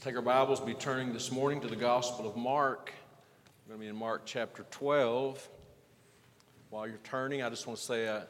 Take 0.00 0.16
our 0.16 0.22
Bibles, 0.22 0.60
be 0.60 0.74
turning 0.74 1.12
this 1.12 1.32
morning 1.32 1.60
to 1.60 1.68
the 1.68 1.76
Gospel 1.76 2.28
of 2.28 2.36
Mark. 2.36 2.92
We're 3.66 3.74
going 3.74 3.80
to 3.80 3.84
be 3.84 3.88
in 3.88 3.96
Mark 3.96 4.22
chapter 4.24 4.64
12. 4.70 5.48
While 6.70 6.86
you're 6.86 6.98
turning, 7.04 7.42
I 7.42 7.50
just 7.50 7.66
want 7.66 7.78
to 7.78 7.84
say 7.84 8.08
I 8.08 8.22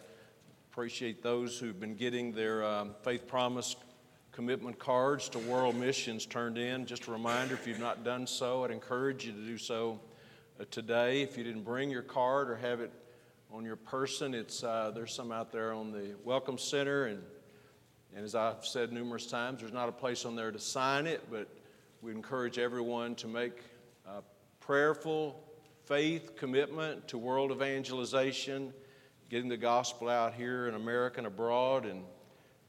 appreciate 0.70 1.22
those 1.22 1.58
who've 1.58 1.78
been 1.78 1.94
getting 1.94 2.32
their 2.32 2.64
um, 2.64 2.94
faith 3.02 3.26
promise 3.26 3.76
commitment 4.32 4.78
cards 4.78 5.28
to 5.30 5.38
World 5.40 5.76
Missions 5.76 6.24
turned 6.24 6.56
in. 6.56 6.86
Just 6.86 7.06
a 7.06 7.12
reminder 7.12 7.54
if 7.54 7.66
you've 7.66 7.80
not 7.80 8.02
done 8.02 8.26
so, 8.26 8.64
I'd 8.64 8.70
encourage 8.70 9.26
you 9.26 9.32
to 9.32 9.46
do 9.46 9.58
so 9.58 10.00
uh, 10.58 10.64
today. 10.70 11.20
If 11.20 11.36
you 11.36 11.44
didn't 11.44 11.64
bring 11.64 11.90
your 11.90 12.02
card 12.02 12.50
or 12.50 12.56
have 12.56 12.80
it 12.80 12.92
on 13.52 13.64
your 13.64 13.76
person, 13.76 14.34
it's, 14.34 14.64
uh, 14.64 14.90
there's 14.94 15.14
some 15.14 15.30
out 15.30 15.52
there 15.52 15.74
on 15.74 15.92
the 15.92 16.16
Welcome 16.24 16.56
Center. 16.56 17.04
And, 17.06 17.22
and 18.14 18.24
as 18.24 18.34
I've 18.34 18.66
said 18.66 18.92
numerous 18.92 19.26
times, 19.26 19.60
there's 19.60 19.72
not 19.72 19.88
a 19.88 19.92
place 19.92 20.24
on 20.24 20.36
there 20.36 20.50
to 20.50 20.58
sign 20.58 21.06
it, 21.06 21.22
but 21.30 21.48
we 22.02 22.12
encourage 22.12 22.58
everyone 22.58 23.14
to 23.16 23.26
make 23.26 23.62
a 24.06 24.22
prayerful 24.60 25.42
faith 25.86 26.36
commitment 26.36 27.08
to 27.08 27.16
world 27.16 27.52
evangelization, 27.52 28.74
getting 29.30 29.48
the 29.48 29.56
gospel 29.56 30.08
out 30.08 30.34
here 30.34 30.68
in 30.68 30.74
America 30.74 31.18
and 31.18 31.26
abroad, 31.26 31.86
and, 31.86 32.04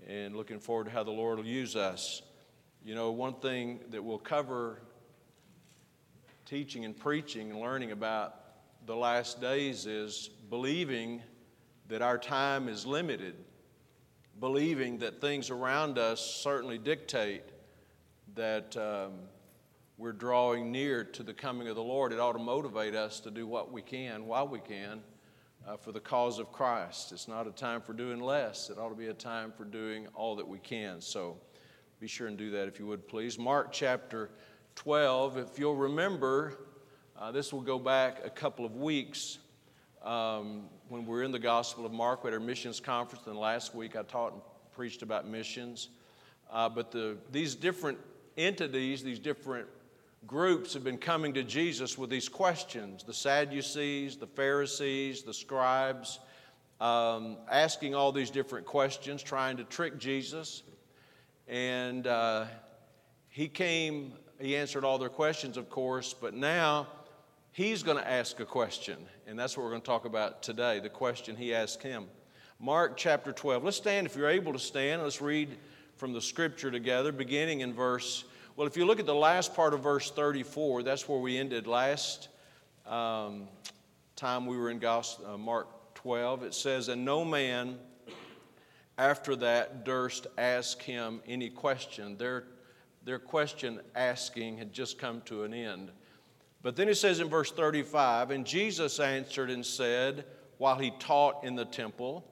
and 0.07 0.35
looking 0.35 0.59
forward 0.59 0.85
to 0.85 0.91
how 0.91 1.03
the 1.03 1.11
Lord 1.11 1.39
will 1.39 1.45
use 1.45 1.75
us. 1.75 2.21
You 2.85 2.95
know, 2.95 3.11
one 3.11 3.33
thing 3.35 3.81
that 3.89 4.03
we'll 4.03 4.19
cover 4.19 4.81
teaching 6.45 6.85
and 6.85 6.97
preaching 6.97 7.51
and 7.51 7.59
learning 7.59 7.91
about 7.91 8.35
the 8.85 8.95
last 8.95 9.41
days 9.41 9.85
is 9.85 10.29
believing 10.49 11.21
that 11.87 12.01
our 12.01 12.17
time 12.17 12.67
is 12.69 12.85
limited, 12.85 13.35
believing 14.39 14.99
that 14.99 15.21
things 15.21 15.49
around 15.49 15.97
us 15.97 16.19
certainly 16.43 16.77
dictate 16.77 17.43
that 18.35 18.75
um, 18.77 19.13
we're 19.97 20.11
drawing 20.11 20.71
near 20.71 21.03
to 21.03 21.23
the 21.23 21.33
coming 21.33 21.67
of 21.67 21.75
the 21.75 21.83
Lord, 21.83 22.11
it 22.11 22.19
ought 22.19 22.33
to 22.33 22.39
motivate 22.39 22.95
us 22.95 23.19
to 23.21 23.31
do 23.31 23.45
what 23.45 23.71
we 23.71 23.81
can 23.81 24.25
while 24.25 24.47
we 24.47 24.59
can 24.59 25.01
uh, 25.67 25.77
for 25.77 25.91
the 25.91 25.99
cause 25.99 26.39
of 26.39 26.51
Christ. 26.51 27.11
It's 27.11 27.27
not 27.27 27.47
a 27.47 27.51
time 27.51 27.81
for 27.81 27.93
doing 27.93 28.19
less, 28.19 28.69
it 28.69 28.77
ought 28.77 28.89
to 28.89 28.95
be 28.95 29.07
a 29.07 29.13
time 29.13 29.51
for 29.51 29.65
doing 29.65 30.07
all 30.15 30.35
that 30.35 30.47
we 30.47 30.59
can. 30.59 30.99
So 30.99 31.37
be 31.99 32.07
sure 32.07 32.27
and 32.27 32.37
do 32.37 32.51
that 32.51 32.67
if 32.67 32.79
you 32.79 32.87
would, 32.87 33.07
please. 33.07 33.37
Mark 33.37 33.71
chapter 33.71 34.29
12, 34.75 35.37
if 35.37 35.59
you'll 35.59 35.75
remember, 35.75 36.57
uh, 37.17 37.31
this 37.31 37.53
will 37.53 37.61
go 37.61 37.77
back 37.77 38.21
a 38.25 38.29
couple 38.29 38.65
of 38.65 38.75
weeks. 38.75 39.37
Um, 40.03 40.65
when 40.89 41.05
we 41.05 41.17
are 41.17 41.23
in 41.23 41.31
the 41.31 41.39
Gospel 41.39 41.85
of 41.85 41.93
Mark, 41.93 42.25
had 42.25 42.33
our 42.33 42.39
missions 42.39 42.81
conference, 42.81 43.25
and 43.25 43.37
last 43.37 43.73
week 43.73 43.95
I 43.95 44.03
taught 44.03 44.33
and 44.33 44.41
preached 44.73 45.01
about 45.01 45.25
missions. 45.25 45.87
Uh, 46.51 46.67
but 46.67 46.91
the, 46.91 47.15
these 47.31 47.55
different 47.55 47.97
entities, 48.37 49.01
these 49.01 49.19
different 49.19 49.65
groups 50.27 50.73
have 50.73 50.83
been 50.83 50.97
coming 50.97 51.33
to 51.33 51.43
Jesus 51.43 51.97
with 51.97 52.09
these 52.09 52.27
questions 52.27 53.03
the 53.05 53.13
Sadducees, 53.13 54.17
the 54.17 54.27
Pharisees, 54.27 55.23
the 55.23 55.33
scribes, 55.33 56.19
um, 56.81 57.37
asking 57.49 57.95
all 57.95 58.11
these 58.11 58.29
different 58.29 58.65
questions, 58.65 59.23
trying 59.23 59.55
to 59.55 59.63
trick 59.63 59.97
Jesus. 59.97 60.63
And 61.47 62.07
uh, 62.07 62.45
he 63.29 63.47
came, 63.47 64.15
he 64.37 64.57
answered 64.57 64.83
all 64.83 64.97
their 64.97 65.07
questions, 65.07 65.55
of 65.55 65.69
course, 65.69 66.13
but 66.13 66.33
now 66.33 66.87
he's 67.53 67.83
going 67.83 67.97
to 67.97 68.09
ask 68.09 68.39
a 68.39 68.45
question. 68.45 68.97
And 69.25 69.39
that's 69.39 69.55
what 69.55 69.63
we're 69.63 69.69
going 69.69 69.81
to 69.81 69.87
talk 69.87 70.05
about 70.05 70.43
today 70.43 70.79
the 70.79 70.89
question 70.89 71.37
he 71.37 71.53
asked 71.53 71.81
him. 71.81 72.07
Mark 72.59 72.97
chapter 72.97 73.31
12. 73.31 73.63
Let's 73.63 73.77
stand 73.77 74.05
if 74.05 74.15
you're 74.15 74.29
able 74.29 74.51
to 74.53 74.59
stand. 74.59 75.01
Let's 75.01 75.21
read 75.21 75.49
from 75.95 76.13
the 76.13 76.21
scripture 76.21 76.71
together, 76.71 77.11
beginning 77.11 77.61
in 77.61 77.73
verse. 77.73 78.25
Well, 78.55 78.67
if 78.67 78.75
you 78.75 78.85
look 78.85 78.99
at 78.99 79.05
the 79.05 79.15
last 79.15 79.55
part 79.55 79.73
of 79.73 79.81
verse 79.81 80.11
34, 80.11 80.83
that's 80.83 81.07
where 81.07 81.19
we 81.19 81.37
ended 81.37 81.67
last 81.67 82.27
um, 82.85 83.47
time 84.15 84.45
we 84.45 84.57
were 84.57 84.69
in 84.69 84.79
Gospel, 84.79 85.33
uh, 85.33 85.37
Mark 85.37 85.95
12. 85.95 86.43
It 86.43 86.53
says, 86.53 86.87
And 86.87 87.05
no 87.05 87.23
man 87.23 87.77
after 88.97 89.35
that 89.37 89.85
durst 89.85 90.27
ask 90.37 90.81
him 90.81 91.21
any 91.27 91.49
question. 91.49 92.17
Their, 92.17 92.45
their 93.03 93.19
question 93.19 93.79
asking 93.95 94.57
had 94.57 94.73
just 94.73 94.97
come 94.97 95.21
to 95.25 95.43
an 95.43 95.53
end. 95.53 95.91
But 96.63 96.77
then 96.77 96.89
it 96.89 96.95
says 96.95 97.19
in 97.19 97.29
verse 97.29 97.51
35, 97.51 98.31
And 98.31 98.45
Jesus 98.45 98.99
answered 98.99 99.51
and 99.51 99.65
said, 99.65 100.25
while 100.57 100.77
he 100.77 100.91
taught 100.97 101.43
in 101.43 101.55
the 101.55 101.65
temple, 101.65 102.25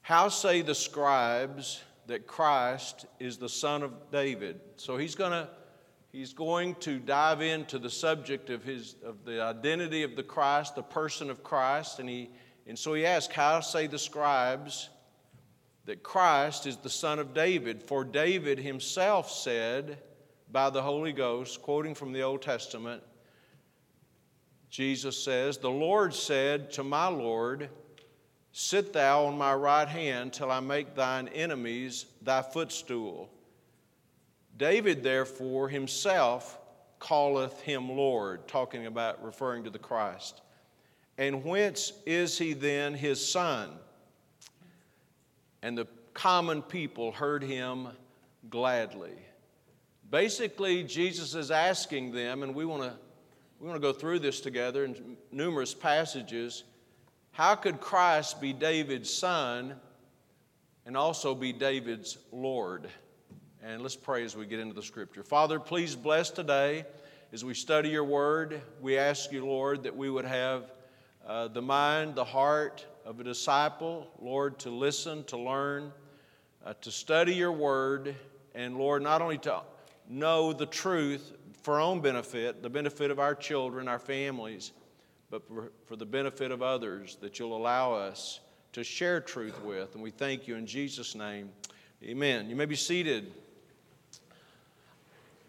how 0.00 0.28
say 0.28 0.62
the 0.62 0.74
scribes 0.74 1.80
that 2.08 2.26
Christ 2.26 3.06
is 3.20 3.36
the 3.36 3.48
son 3.48 3.84
of 3.84 3.92
David? 4.10 4.60
So 4.76 4.96
he's 4.96 5.14
going 5.14 5.30
to 5.30 5.48
he's 6.10 6.32
going 6.32 6.74
to 6.76 6.98
dive 6.98 7.40
into 7.40 7.78
the 7.78 7.88
subject 7.88 8.50
of 8.50 8.64
his 8.64 8.96
of 9.04 9.24
the 9.24 9.40
identity 9.40 10.02
of 10.02 10.16
the 10.16 10.24
Christ, 10.24 10.74
the 10.74 10.82
person 10.82 11.30
of 11.30 11.44
Christ, 11.44 12.00
and 12.00 12.08
he 12.08 12.30
and 12.66 12.76
so 12.76 12.94
he 12.94 13.06
asks, 13.06 13.32
How 13.32 13.60
say 13.60 13.86
the 13.86 13.98
scribes 13.98 14.88
that 15.84 16.02
Christ 16.02 16.66
is 16.66 16.78
the 16.78 16.90
son 16.90 17.20
of 17.20 17.32
David? 17.32 17.80
For 17.80 18.02
David 18.02 18.58
himself 18.58 19.30
said 19.30 19.98
by 20.52 20.68
the 20.68 20.82
Holy 20.82 21.12
Ghost, 21.12 21.62
quoting 21.62 21.94
from 21.94 22.12
the 22.12 22.22
Old 22.22 22.42
Testament, 22.42 23.02
Jesus 24.68 25.22
says, 25.22 25.58
The 25.58 25.70
Lord 25.70 26.14
said 26.14 26.70
to 26.72 26.84
my 26.84 27.08
Lord, 27.08 27.70
Sit 28.52 28.92
thou 28.92 29.24
on 29.24 29.38
my 29.38 29.54
right 29.54 29.88
hand 29.88 30.34
till 30.34 30.50
I 30.50 30.60
make 30.60 30.94
thine 30.94 31.28
enemies 31.28 32.04
thy 32.20 32.42
footstool. 32.42 33.30
David, 34.58 35.02
therefore, 35.02 35.70
himself 35.70 36.58
calleth 37.00 37.60
him 37.62 37.88
Lord, 37.88 38.46
talking 38.46 38.86
about 38.86 39.24
referring 39.24 39.64
to 39.64 39.70
the 39.70 39.78
Christ. 39.78 40.42
And 41.16 41.44
whence 41.44 41.92
is 42.04 42.36
he 42.38 42.52
then 42.52 42.94
his 42.94 43.26
son? 43.26 43.70
And 45.62 45.76
the 45.76 45.86
common 46.12 46.60
people 46.60 47.12
heard 47.12 47.42
him 47.42 47.88
gladly. 48.50 49.14
Basically, 50.12 50.82
Jesus 50.82 51.34
is 51.34 51.50
asking 51.50 52.12
them, 52.12 52.42
and 52.42 52.54
we 52.54 52.66
want 52.66 52.82
to 52.82 52.92
we 53.58 53.66
want 53.66 53.80
to 53.80 53.80
go 53.80 53.94
through 53.94 54.18
this 54.18 54.42
together 54.42 54.84
in 54.84 55.16
numerous 55.30 55.72
passages. 55.72 56.64
How 57.30 57.54
could 57.54 57.80
Christ 57.80 58.38
be 58.38 58.52
David's 58.52 59.08
son 59.08 59.74
and 60.84 60.98
also 60.98 61.34
be 61.34 61.54
David's 61.54 62.18
Lord? 62.30 62.90
And 63.62 63.80
let's 63.80 63.96
pray 63.96 64.22
as 64.22 64.36
we 64.36 64.44
get 64.44 64.60
into 64.60 64.74
the 64.74 64.82
scripture. 64.82 65.22
Father, 65.22 65.58
please 65.58 65.96
bless 65.96 66.28
today 66.28 66.84
as 67.32 67.42
we 67.42 67.54
study 67.54 67.88
your 67.88 68.04
word. 68.04 68.60
We 68.82 68.98
ask 68.98 69.32
you, 69.32 69.46
Lord, 69.46 69.82
that 69.84 69.96
we 69.96 70.10
would 70.10 70.26
have 70.26 70.72
uh, 71.26 71.48
the 71.48 71.62
mind, 71.62 72.16
the 72.16 72.24
heart 72.24 72.84
of 73.06 73.18
a 73.18 73.24
disciple, 73.24 74.10
Lord, 74.20 74.58
to 74.58 74.68
listen, 74.68 75.24
to 75.24 75.38
learn, 75.38 75.90
uh, 76.66 76.74
to 76.82 76.90
study 76.90 77.34
your 77.34 77.52
word, 77.52 78.14
and 78.54 78.76
Lord, 78.76 79.02
not 79.02 79.22
only 79.22 79.38
to 79.38 79.62
know 80.12 80.52
the 80.52 80.66
truth 80.66 81.32
for 81.62 81.74
our 81.74 81.80
own 81.80 82.00
benefit, 82.00 82.62
the 82.62 82.70
benefit 82.70 83.10
of 83.10 83.18
our 83.18 83.34
children, 83.34 83.88
our 83.88 83.98
families, 83.98 84.72
but 85.30 85.46
for, 85.48 85.72
for 85.86 85.96
the 85.96 86.04
benefit 86.04 86.50
of 86.50 86.62
others 86.62 87.16
that 87.20 87.38
you'll 87.38 87.56
allow 87.56 87.94
us 87.94 88.40
to 88.72 88.84
share 88.84 89.20
truth 89.20 89.60
with. 89.62 89.94
And 89.94 90.02
we 90.02 90.10
thank 90.10 90.46
you 90.46 90.56
in 90.56 90.66
Jesus' 90.66 91.14
name. 91.14 91.50
Amen. 92.02 92.50
You 92.50 92.56
may 92.56 92.66
be 92.66 92.76
seated. 92.76 93.32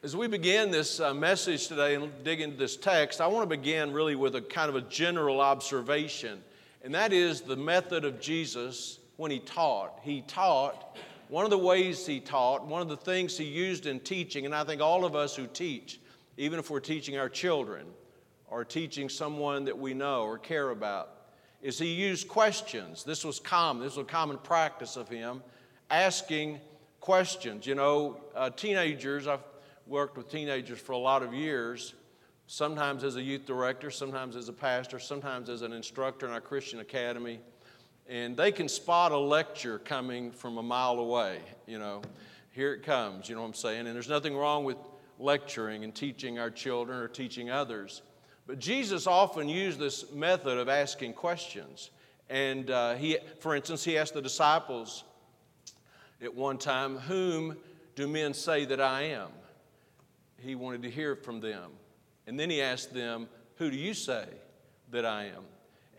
As 0.03 0.15
we 0.15 0.27
begin 0.27 0.71
this 0.71 0.99
uh, 0.99 1.13
message 1.13 1.67
today 1.67 1.95
and 1.95 2.11
dig 2.23 2.41
into 2.41 2.57
this 2.57 2.75
text, 2.75 3.21
I 3.21 3.27
want 3.27 3.49
to 3.49 3.57
begin 3.57 3.93
really 3.93 4.15
with 4.15 4.35
a 4.35 4.41
kind 4.41 4.69
of 4.69 4.75
a 4.75 4.81
general 4.81 5.39
observation, 5.39 6.43
and 6.83 6.93
that 6.93 7.13
is 7.13 7.41
the 7.41 7.55
method 7.55 8.03
of 8.03 8.19
Jesus 8.19 8.99
when 9.15 9.31
he 9.31 9.39
taught. 9.39 9.99
He 10.03 10.21
taught, 10.21 10.97
one 11.29 11.45
of 11.45 11.51
the 11.51 11.57
ways 11.57 12.05
he 12.05 12.19
taught, 12.19 12.65
one 12.65 12.81
of 12.81 12.89
the 12.89 12.97
things 12.97 13.37
he 13.37 13.45
used 13.45 13.85
in 13.85 13.99
teaching, 13.99 14.45
and 14.45 14.53
I 14.53 14.63
think 14.63 14.81
all 14.81 15.05
of 15.05 15.15
us 15.15 15.35
who 15.35 15.47
teach, 15.47 15.99
even 16.37 16.59
if 16.59 16.69
we're 16.69 16.79
teaching 16.79 17.17
our 17.17 17.29
children, 17.29 17.85
or 18.47 18.63
teaching 18.63 19.09
someone 19.09 19.65
that 19.65 19.77
we 19.77 19.95
know 19.95 20.23
or 20.23 20.37
care 20.37 20.69
about 20.69 21.09
is 21.63 21.79
he 21.79 21.91
used 21.93 22.27
questions. 22.27 23.03
This 23.03 23.25
was 23.25 23.39
common, 23.39 23.81
this 23.83 23.95
was 23.95 24.05
a 24.05 24.09
common 24.09 24.37
practice 24.37 24.95
of 24.95 25.09
him, 25.09 25.41
asking 25.89 26.59
questions. 26.99 27.65
You 27.65 27.75
know, 27.75 28.21
uh, 28.35 28.51
teenagers, 28.51 29.27
I've 29.27 29.43
worked 29.87 30.17
with 30.17 30.29
teenagers 30.29 30.79
for 30.79 30.91
a 30.91 30.97
lot 30.97 31.23
of 31.23 31.33
years, 31.33 31.95
sometimes 32.45 33.03
as 33.03 33.15
a 33.15 33.21
youth 33.21 33.45
director, 33.45 33.89
sometimes 33.89 34.35
as 34.35 34.49
a 34.49 34.53
pastor, 34.53 34.99
sometimes 34.99 35.49
as 35.49 35.63
an 35.63 35.73
instructor 35.73 36.27
in 36.27 36.31
our 36.31 36.41
Christian 36.41 36.79
academy. 36.79 37.39
And 38.07 38.35
they 38.35 38.51
can 38.51 38.67
spot 38.67 39.11
a 39.11 39.17
lecture 39.17 39.79
coming 39.79 40.31
from 40.31 40.57
a 40.57 40.63
mile 40.63 40.99
away, 40.99 41.39
you 41.65 41.79
know. 41.79 42.01
Here 42.51 42.73
it 42.73 42.83
comes, 42.83 43.29
you 43.29 43.35
know 43.35 43.41
what 43.41 43.47
I'm 43.47 43.53
saying? 43.53 43.87
And 43.87 43.95
there's 43.95 44.09
nothing 44.09 44.35
wrong 44.35 44.63
with 44.63 44.77
lecturing 45.17 45.83
and 45.83 45.95
teaching 45.95 46.37
our 46.37 46.51
children 46.51 46.99
or 46.99 47.07
teaching 47.07 47.49
others. 47.49 48.01
But 48.45 48.59
Jesus 48.59 49.07
often 49.07 49.47
used 49.47 49.79
this 49.79 50.11
method 50.11 50.57
of 50.57 50.69
asking 50.69 51.13
questions. 51.13 51.91
And 52.29 52.69
uh, 52.69 52.95
he, 52.95 53.17
for 53.39 53.55
instance, 53.55 53.83
he 53.83 53.97
asked 53.97 54.13
the 54.13 54.21
disciples 54.21 55.03
at 56.21 56.33
one 56.33 56.57
time, 56.57 56.97
Whom 56.97 57.57
do 57.95 58.07
men 58.07 58.33
say 58.33 58.65
that 58.65 58.81
I 58.81 59.03
am? 59.03 59.29
He 60.37 60.55
wanted 60.55 60.83
to 60.83 60.89
hear 60.89 61.15
from 61.15 61.39
them. 61.39 61.71
And 62.27 62.39
then 62.39 62.49
he 62.49 62.61
asked 62.61 62.93
them, 62.93 63.27
Who 63.55 63.71
do 63.71 63.77
you 63.77 63.93
say 63.93 64.25
that 64.91 65.05
I 65.05 65.25
am? 65.25 65.43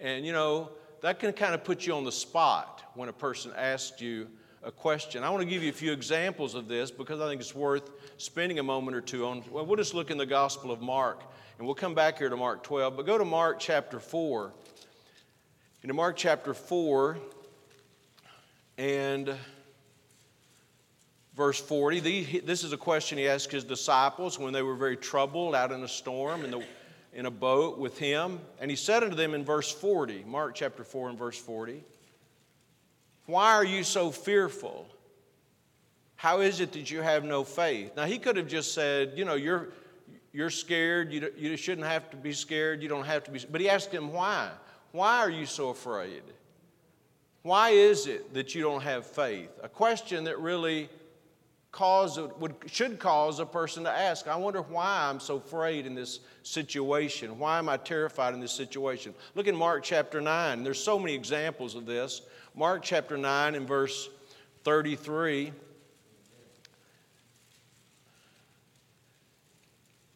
And 0.00 0.26
you 0.26 0.32
know, 0.32 0.70
that 1.04 1.18
can 1.18 1.30
kind 1.34 1.54
of 1.54 1.62
put 1.62 1.86
you 1.86 1.92
on 1.92 2.02
the 2.02 2.10
spot 2.12 2.82
when 2.94 3.10
a 3.10 3.12
person 3.12 3.52
asks 3.58 4.00
you 4.00 4.26
a 4.62 4.72
question. 4.72 5.22
I 5.22 5.28
want 5.28 5.42
to 5.42 5.46
give 5.46 5.62
you 5.62 5.68
a 5.68 5.72
few 5.72 5.92
examples 5.92 6.54
of 6.54 6.66
this 6.66 6.90
because 6.90 7.20
I 7.20 7.28
think 7.28 7.42
it's 7.42 7.54
worth 7.54 7.90
spending 8.16 8.58
a 8.58 8.62
moment 8.62 8.96
or 8.96 9.02
two 9.02 9.26
on. 9.26 9.44
Well, 9.50 9.66
we'll 9.66 9.76
just 9.76 9.92
look 9.92 10.10
in 10.10 10.16
the 10.16 10.24
Gospel 10.24 10.70
of 10.70 10.80
Mark, 10.80 11.22
and 11.58 11.66
we'll 11.66 11.74
come 11.74 11.94
back 11.94 12.16
here 12.16 12.30
to 12.30 12.36
Mark 12.38 12.62
12, 12.62 12.96
but 12.96 13.04
go 13.04 13.18
to 13.18 13.24
Mark 13.26 13.60
chapter 13.60 14.00
4. 14.00 14.50
In 15.82 15.94
Mark 15.94 16.16
chapter 16.16 16.54
4 16.54 17.18
and 18.78 19.36
verse 21.36 21.60
40, 21.60 22.40
this 22.40 22.64
is 22.64 22.72
a 22.72 22.78
question 22.78 23.18
he 23.18 23.28
asked 23.28 23.52
his 23.52 23.64
disciples 23.64 24.38
when 24.38 24.54
they 24.54 24.62
were 24.62 24.74
very 24.74 24.96
troubled 24.96 25.54
out 25.54 25.70
in 25.70 25.82
a 25.82 25.88
storm 25.88 26.46
in, 26.46 26.50
the, 26.50 26.64
in 27.14 27.26
a 27.26 27.30
boat 27.30 27.78
with 27.78 27.98
him. 27.98 28.40
And 28.60 28.70
he 28.70 28.76
said 28.76 29.02
unto 29.02 29.16
them 29.16 29.34
in 29.34 29.44
verse 29.44 29.70
40, 29.70 30.24
Mark 30.26 30.54
chapter 30.54 30.84
4 30.84 31.10
and 31.10 31.18
verse 31.18 31.38
40, 31.38 31.82
Why 33.26 33.52
are 33.52 33.64
you 33.64 33.84
so 33.84 34.10
fearful? 34.10 34.86
How 36.16 36.40
is 36.40 36.60
it 36.60 36.72
that 36.72 36.90
you 36.90 37.00
have 37.00 37.24
no 37.24 37.44
faith? 37.44 37.92
Now, 37.96 38.04
he 38.04 38.18
could 38.18 38.36
have 38.36 38.48
just 38.48 38.74
said, 38.74 39.12
You 39.16 39.24
know, 39.24 39.34
you're, 39.34 39.68
you're 40.32 40.50
scared. 40.50 41.12
You, 41.12 41.32
you 41.36 41.56
shouldn't 41.56 41.86
have 41.86 42.10
to 42.10 42.16
be 42.16 42.32
scared. 42.32 42.82
You 42.82 42.88
don't 42.88 43.04
have 43.04 43.24
to 43.24 43.30
be. 43.30 43.40
But 43.50 43.60
he 43.60 43.68
asked 43.68 43.92
him, 43.92 44.12
Why? 44.12 44.50
Why 44.92 45.18
are 45.18 45.30
you 45.30 45.46
so 45.46 45.70
afraid? 45.70 46.22
Why 47.42 47.70
is 47.70 48.06
it 48.06 48.32
that 48.32 48.54
you 48.54 48.62
don't 48.62 48.82
have 48.82 49.04
faith? 49.04 49.50
A 49.62 49.68
question 49.68 50.24
that 50.24 50.38
really 50.38 50.88
cause, 51.74 52.20
would, 52.38 52.54
should 52.66 53.00
cause 53.00 53.40
a 53.40 53.46
person 53.46 53.82
to 53.82 53.90
ask, 53.90 54.28
I 54.28 54.36
wonder 54.36 54.62
why 54.62 55.08
I'm 55.10 55.18
so 55.18 55.36
afraid 55.36 55.86
in 55.86 55.94
this 55.96 56.20
situation. 56.44 57.36
Why 57.36 57.58
am 57.58 57.68
I 57.68 57.76
terrified 57.78 58.32
in 58.32 58.38
this 58.38 58.52
situation? 58.52 59.12
Look 59.34 59.48
in 59.48 59.56
Mark 59.56 59.82
chapter 59.82 60.20
9. 60.20 60.62
There's 60.62 60.82
so 60.82 61.00
many 61.00 61.14
examples 61.14 61.74
of 61.74 61.84
this. 61.84 62.22
Mark 62.54 62.84
chapter 62.84 63.16
9 63.16 63.56
and 63.56 63.66
verse 63.66 64.08
33. 64.62 65.52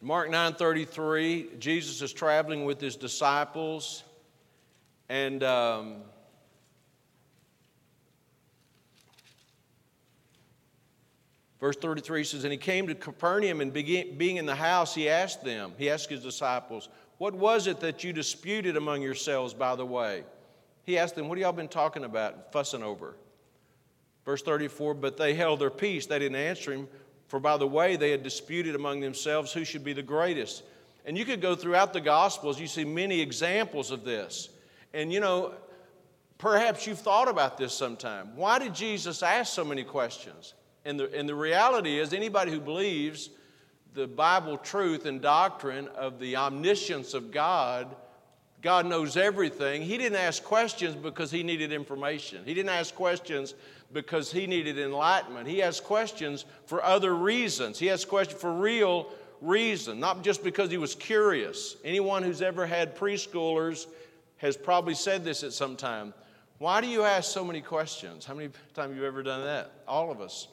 Mark 0.00 0.30
9:33, 0.30 1.58
Jesus 1.58 2.00
is 2.02 2.12
traveling 2.12 2.64
with 2.64 2.80
his 2.80 2.94
disciples 2.94 4.04
and 5.08 5.42
um, 5.42 5.96
verse 11.60 11.76
33 11.76 12.24
says, 12.24 12.44
And 12.44 12.52
he 12.52 12.58
came 12.58 12.86
to 12.86 12.94
Capernaum, 12.94 13.60
and 13.60 13.72
being 13.72 14.36
in 14.36 14.46
the 14.46 14.54
house, 14.54 14.94
he 14.94 15.08
asked 15.08 15.44
them, 15.44 15.72
he 15.78 15.90
asked 15.90 16.10
his 16.10 16.22
disciples, 16.22 16.88
What 17.18 17.34
was 17.34 17.66
it 17.66 17.80
that 17.80 18.04
you 18.04 18.12
disputed 18.12 18.76
among 18.76 19.02
yourselves 19.02 19.54
by 19.54 19.76
the 19.76 19.86
way? 19.86 20.24
He 20.84 20.98
asked 20.98 21.14
them, 21.14 21.28
What 21.28 21.38
have 21.38 21.42
y'all 21.42 21.52
been 21.52 21.68
talking 21.68 22.04
about, 22.04 22.34
and 22.34 22.42
fussing 22.50 22.82
over? 22.82 23.14
Verse 24.24 24.42
34, 24.42 24.94
But 24.94 25.16
they 25.16 25.34
held 25.34 25.60
their 25.60 25.70
peace. 25.70 26.06
They 26.06 26.18
didn't 26.18 26.36
answer 26.36 26.72
him, 26.72 26.88
for 27.28 27.40
by 27.40 27.56
the 27.56 27.66
way 27.66 27.96
they 27.96 28.10
had 28.10 28.22
disputed 28.22 28.74
among 28.74 29.00
themselves 29.00 29.52
who 29.52 29.64
should 29.64 29.84
be 29.84 29.92
the 29.92 30.02
greatest. 30.02 30.62
And 31.04 31.16
you 31.16 31.24
could 31.24 31.40
go 31.40 31.54
throughout 31.54 31.92
the 31.94 32.00
Gospels, 32.00 32.60
you 32.60 32.66
see 32.66 32.84
many 32.84 33.20
examples 33.20 33.90
of 33.90 34.04
this. 34.04 34.50
And 34.92 35.12
you 35.12 35.20
know, 35.20 35.54
perhaps 36.36 36.86
you've 36.86 36.98
thought 36.98 37.28
about 37.28 37.56
this 37.56 37.72
sometime. 37.72 38.36
Why 38.36 38.58
did 38.58 38.74
Jesus 38.74 39.22
ask 39.22 39.54
so 39.54 39.64
many 39.64 39.84
questions? 39.84 40.54
And 40.88 40.98
the, 40.98 41.14
and 41.14 41.28
the 41.28 41.34
reality 41.34 41.98
is, 41.98 42.14
anybody 42.14 42.50
who 42.50 42.60
believes 42.60 43.28
the 43.92 44.06
Bible 44.06 44.56
truth 44.56 45.04
and 45.04 45.20
doctrine 45.20 45.86
of 45.88 46.18
the 46.18 46.36
omniscience 46.36 47.12
of 47.12 47.30
God, 47.30 47.94
God 48.62 48.86
knows 48.86 49.14
everything. 49.18 49.82
He 49.82 49.98
didn't 49.98 50.16
ask 50.16 50.42
questions 50.42 50.94
because 50.94 51.30
he 51.30 51.42
needed 51.42 51.72
information. 51.72 52.42
He 52.46 52.54
didn't 52.54 52.70
ask 52.70 52.94
questions 52.94 53.54
because 53.92 54.32
he 54.32 54.46
needed 54.46 54.78
enlightenment. 54.78 55.46
He 55.46 55.62
asked 55.62 55.84
questions 55.84 56.46
for 56.64 56.82
other 56.82 57.14
reasons. 57.14 57.78
He 57.78 57.90
asked 57.90 58.08
questions 58.08 58.40
for 58.40 58.50
real 58.50 59.10
reason, 59.42 60.00
not 60.00 60.24
just 60.24 60.42
because 60.42 60.70
he 60.70 60.78
was 60.78 60.94
curious. 60.94 61.76
Anyone 61.84 62.22
who's 62.22 62.40
ever 62.40 62.66
had 62.66 62.96
preschoolers 62.96 63.88
has 64.38 64.56
probably 64.56 64.94
said 64.94 65.22
this 65.22 65.42
at 65.42 65.52
some 65.52 65.76
time. 65.76 66.14
Why 66.56 66.80
do 66.80 66.86
you 66.86 67.02
ask 67.02 67.30
so 67.30 67.44
many 67.44 67.60
questions? 67.60 68.24
How 68.24 68.32
many 68.32 68.48
times 68.72 68.88
have 68.88 68.96
you 68.96 69.04
ever 69.04 69.22
done 69.22 69.44
that? 69.44 69.70
All 69.86 70.10
of 70.10 70.22
us. 70.22 70.48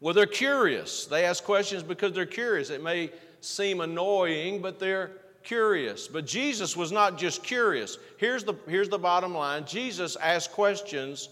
Well, 0.00 0.14
they're 0.14 0.26
curious. 0.26 1.06
They 1.06 1.24
ask 1.26 1.44
questions 1.44 1.82
because 1.82 2.12
they're 2.12 2.26
curious. 2.26 2.70
It 2.70 2.82
may 2.82 3.10
seem 3.40 3.80
annoying, 3.80 4.62
but 4.62 4.78
they're 4.78 5.12
curious. 5.42 6.08
But 6.08 6.26
Jesus 6.26 6.76
was 6.76 6.90
not 6.90 7.18
just 7.18 7.42
curious. 7.42 7.98
Here's 8.16 8.44
the, 8.44 8.54
here's 8.66 8.88
the 8.88 8.98
bottom 8.98 9.34
line 9.34 9.64
Jesus 9.66 10.16
asked 10.16 10.52
questions 10.52 11.28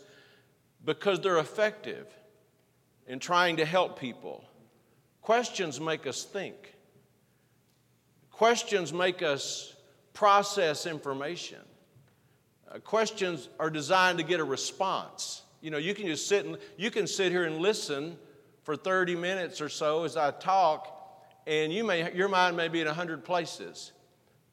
because 0.85 1.21
they're 1.21 1.39
effective 1.39 2.07
in 3.07 3.19
trying 3.19 3.57
to 3.57 3.65
help 3.65 3.99
people. 3.99 4.45
Questions 5.23 5.81
make 5.81 6.07
us 6.07 6.25
think, 6.25 6.75
questions 8.31 8.93
make 8.93 9.23
us 9.23 9.75
process 10.13 10.87
information. 10.87 11.59
Uh, 12.71 12.79
questions 12.81 13.49
are 13.59 13.71
designed 13.71 14.19
to 14.19 14.25
get 14.25 14.41
a 14.41 14.45
response. 14.45 15.43
You 15.63 15.71
know, 15.71 15.79
you 15.79 15.95
can 15.95 16.07
just 16.07 16.29
sit 16.29 16.45
and 16.45 16.59
you 16.77 16.91
can 16.91 17.07
sit 17.07 17.33
here 17.33 17.45
and 17.45 17.59
listen 17.59 18.19
for 18.69 18.77
30 18.77 19.17
minutes 19.17 19.63
or 19.63 19.71
so 19.71 20.05
as 20.05 20.15
I 20.15 20.31
talk, 20.31 20.95
and 21.47 21.73
you 21.73 21.85
may 21.85 22.13
your 22.13 22.29
mind 22.29 22.55
may 22.55 22.69
be 22.69 22.83
in 22.83 22.87
100 22.87 23.25
places. 23.25 23.93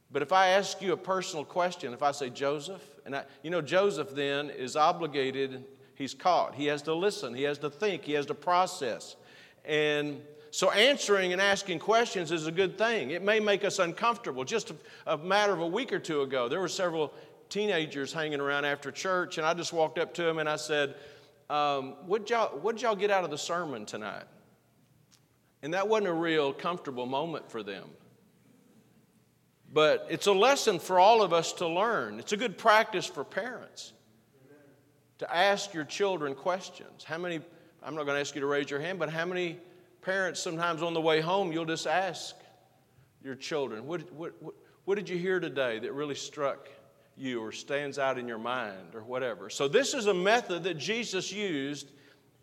But 0.09 0.21
if 0.21 0.31
I 0.31 0.47
ask 0.51 0.81
you 0.81 0.93
a 0.93 0.97
personal 0.97 1.43
question, 1.43 1.93
if 1.93 2.01
I 2.01 2.13
say 2.13 2.29
Joseph, 2.29 2.81
and 3.05 3.13
I, 3.13 3.25
you 3.43 3.49
know 3.49 3.59
Joseph 3.59 4.15
then 4.15 4.51
is 4.51 4.77
obligated, 4.77 5.65
he's 5.95 6.13
caught. 6.13 6.55
He 6.55 6.67
has 6.67 6.81
to 6.83 6.93
listen, 6.93 7.33
he 7.33 7.43
has 7.43 7.57
to 7.57 7.69
think, 7.69 8.05
he 8.05 8.13
has 8.13 8.25
to 8.27 8.33
process. 8.33 9.17
And 9.65 10.21
so, 10.49 10.71
answering 10.71 11.33
and 11.33 11.41
asking 11.41 11.79
questions 11.79 12.31
is 12.31 12.47
a 12.47 12.53
good 12.53 12.77
thing. 12.77 13.09
It 13.09 13.21
may 13.21 13.41
make 13.41 13.65
us 13.65 13.79
uncomfortable. 13.79 14.45
Just 14.45 14.71
a, 14.71 14.75
a, 15.07 15.17
matter 15.17 15.51
of 15.51 15.59
a 15.59 15.67
week 15.67 15.91
or 15.91 15.99
two 15.99 16.21
ago, 16.21 16.47
there 16.47 16.61
were 16.61 16.69
several 16.69 17.11
teenagers 17.49 18.13
hanging 18.13 18.39
around 18.39 18.63
after 18.63 18.91
church, 18.91 19.37
and 19.37 19.45
I 19.45 19.53
just 19.53 19.73
walked 19.73 19.97
up 19.97 20.13
to 20.13 20.23
them 20.23 20.39
and 20.39 20.47
I 20.47 20.55
said, 20.55 20.95
um, 21.49 21.95
what, 22.05 22.29
y'all, 22.29 22.57
what 22.59 22.75
did 22.75 22.81
y'all 22.81 22.95
get 22.95 23.11
out 23.11 23.23
of 23.23 23.31
the 23.31 23.37
sermon 23.37 23.85
tonight? 23.85 24.25
And 25.61 25.73
that 25.73 25.87
wasn't 25.87 26.09
a 26.09 26.13
real 26.13 26.53
comfortable 26.53 27.05
moment 27.05 27.49
for 27.49 27.63
them. 27.63 27.89
But 29.73 30.07
it's 30.09 30.27
a 30.27 30.33
lesson 30.33 30.79
for 30.79 30.99
all 30.99 31.21
of 31.21 31.33
us 31.33 31.53
to 31.53 31.67
learn. 31.67 32.19
It's 32.19 32.31
a 32.31 32.37
good 32.37 32.57
practice 32.57 33.05
for 33.05 33.23
parents 33.23 33.93
to 35.17 35.35
ask 35.35 35.73
your 35.73 35.85
children 35.85 36.35
questions. 36.35 37.03
How 37.03 37.17
many, 37.17 37.39
I'm 37.81 37.95
not 37.95 38.05
going 38.05 38.15
to 38.15 38.21
ask 38.21 38.35
you 38.35 38.41
to 38.41 38.47
raise 38.47 38.69
your 38.69 38.79
hand, 38.79 38.99
but 38.99 39.09
how 39.09 39.25
many 39.25 39.59
Parents, 40.05 40.39
sometimes 40.39 40.83
on 40.83 40.93
the 40.93 41.01
way 41.01 41.19
home, 41.19 41.51
you'll 41.51 41.65
just 41.65 41.87
ask 41.87 42.35
your 43.23 43.33
children, 43.33 43.87
what, 43.87 44.11
what, 44.13 44.39
what, 44.39 44.53
what 44.83 44.95
did 44.99 45.09
you 45.09 45.17
hear 45.17 45.39
today 45.39 45.79
that 45.79 45.93
really 45.93 46.13
struck 46.13 46.69
you 47.17 47.41
or 47.41 47.51
stands 47.51 47.97
out 47.97 48.17
in 48.17 48.27
your 48.27 48.37
mind 48.37 48.93
or 48.93 49.03
whatever? 49.03 49.49
So, 49.49 49.67
this 49.67 49.93
is 49.93 50.07
a 50.07 50.13
method 50.13 50.63
that 50.63 50.77
Jesus 50.77 51.31
used 51.31 51.91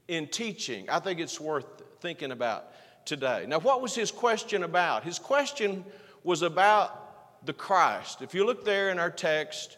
in 0.09 0.27
teaching. 0.27 0.89
I 0.91 0.99
think 0.99 1.21
it's 1.21 1.41
worth 1.41 1.67
thinking 2.01 2.33
about 2.33 2.67
today. 3.05 3.45
Now, 3.49 3.59
what 3.59 3.83
was 3.83 3.95
his 3.95 4.11
question 4.11 4.63
about? 4.63 5.05
His 5.05 5.19
question 5.19 5.85
was 6.25 6.43
about 6.43 7.47
the 7.47 7.53
Christ. 7.53 8.23
If 8.23 8.35
you 8.35 8.45
look 8.45 8.65
there 8.65 8.91
in 8.91 8.99
our 8.99 9.11
text 9.11 9.77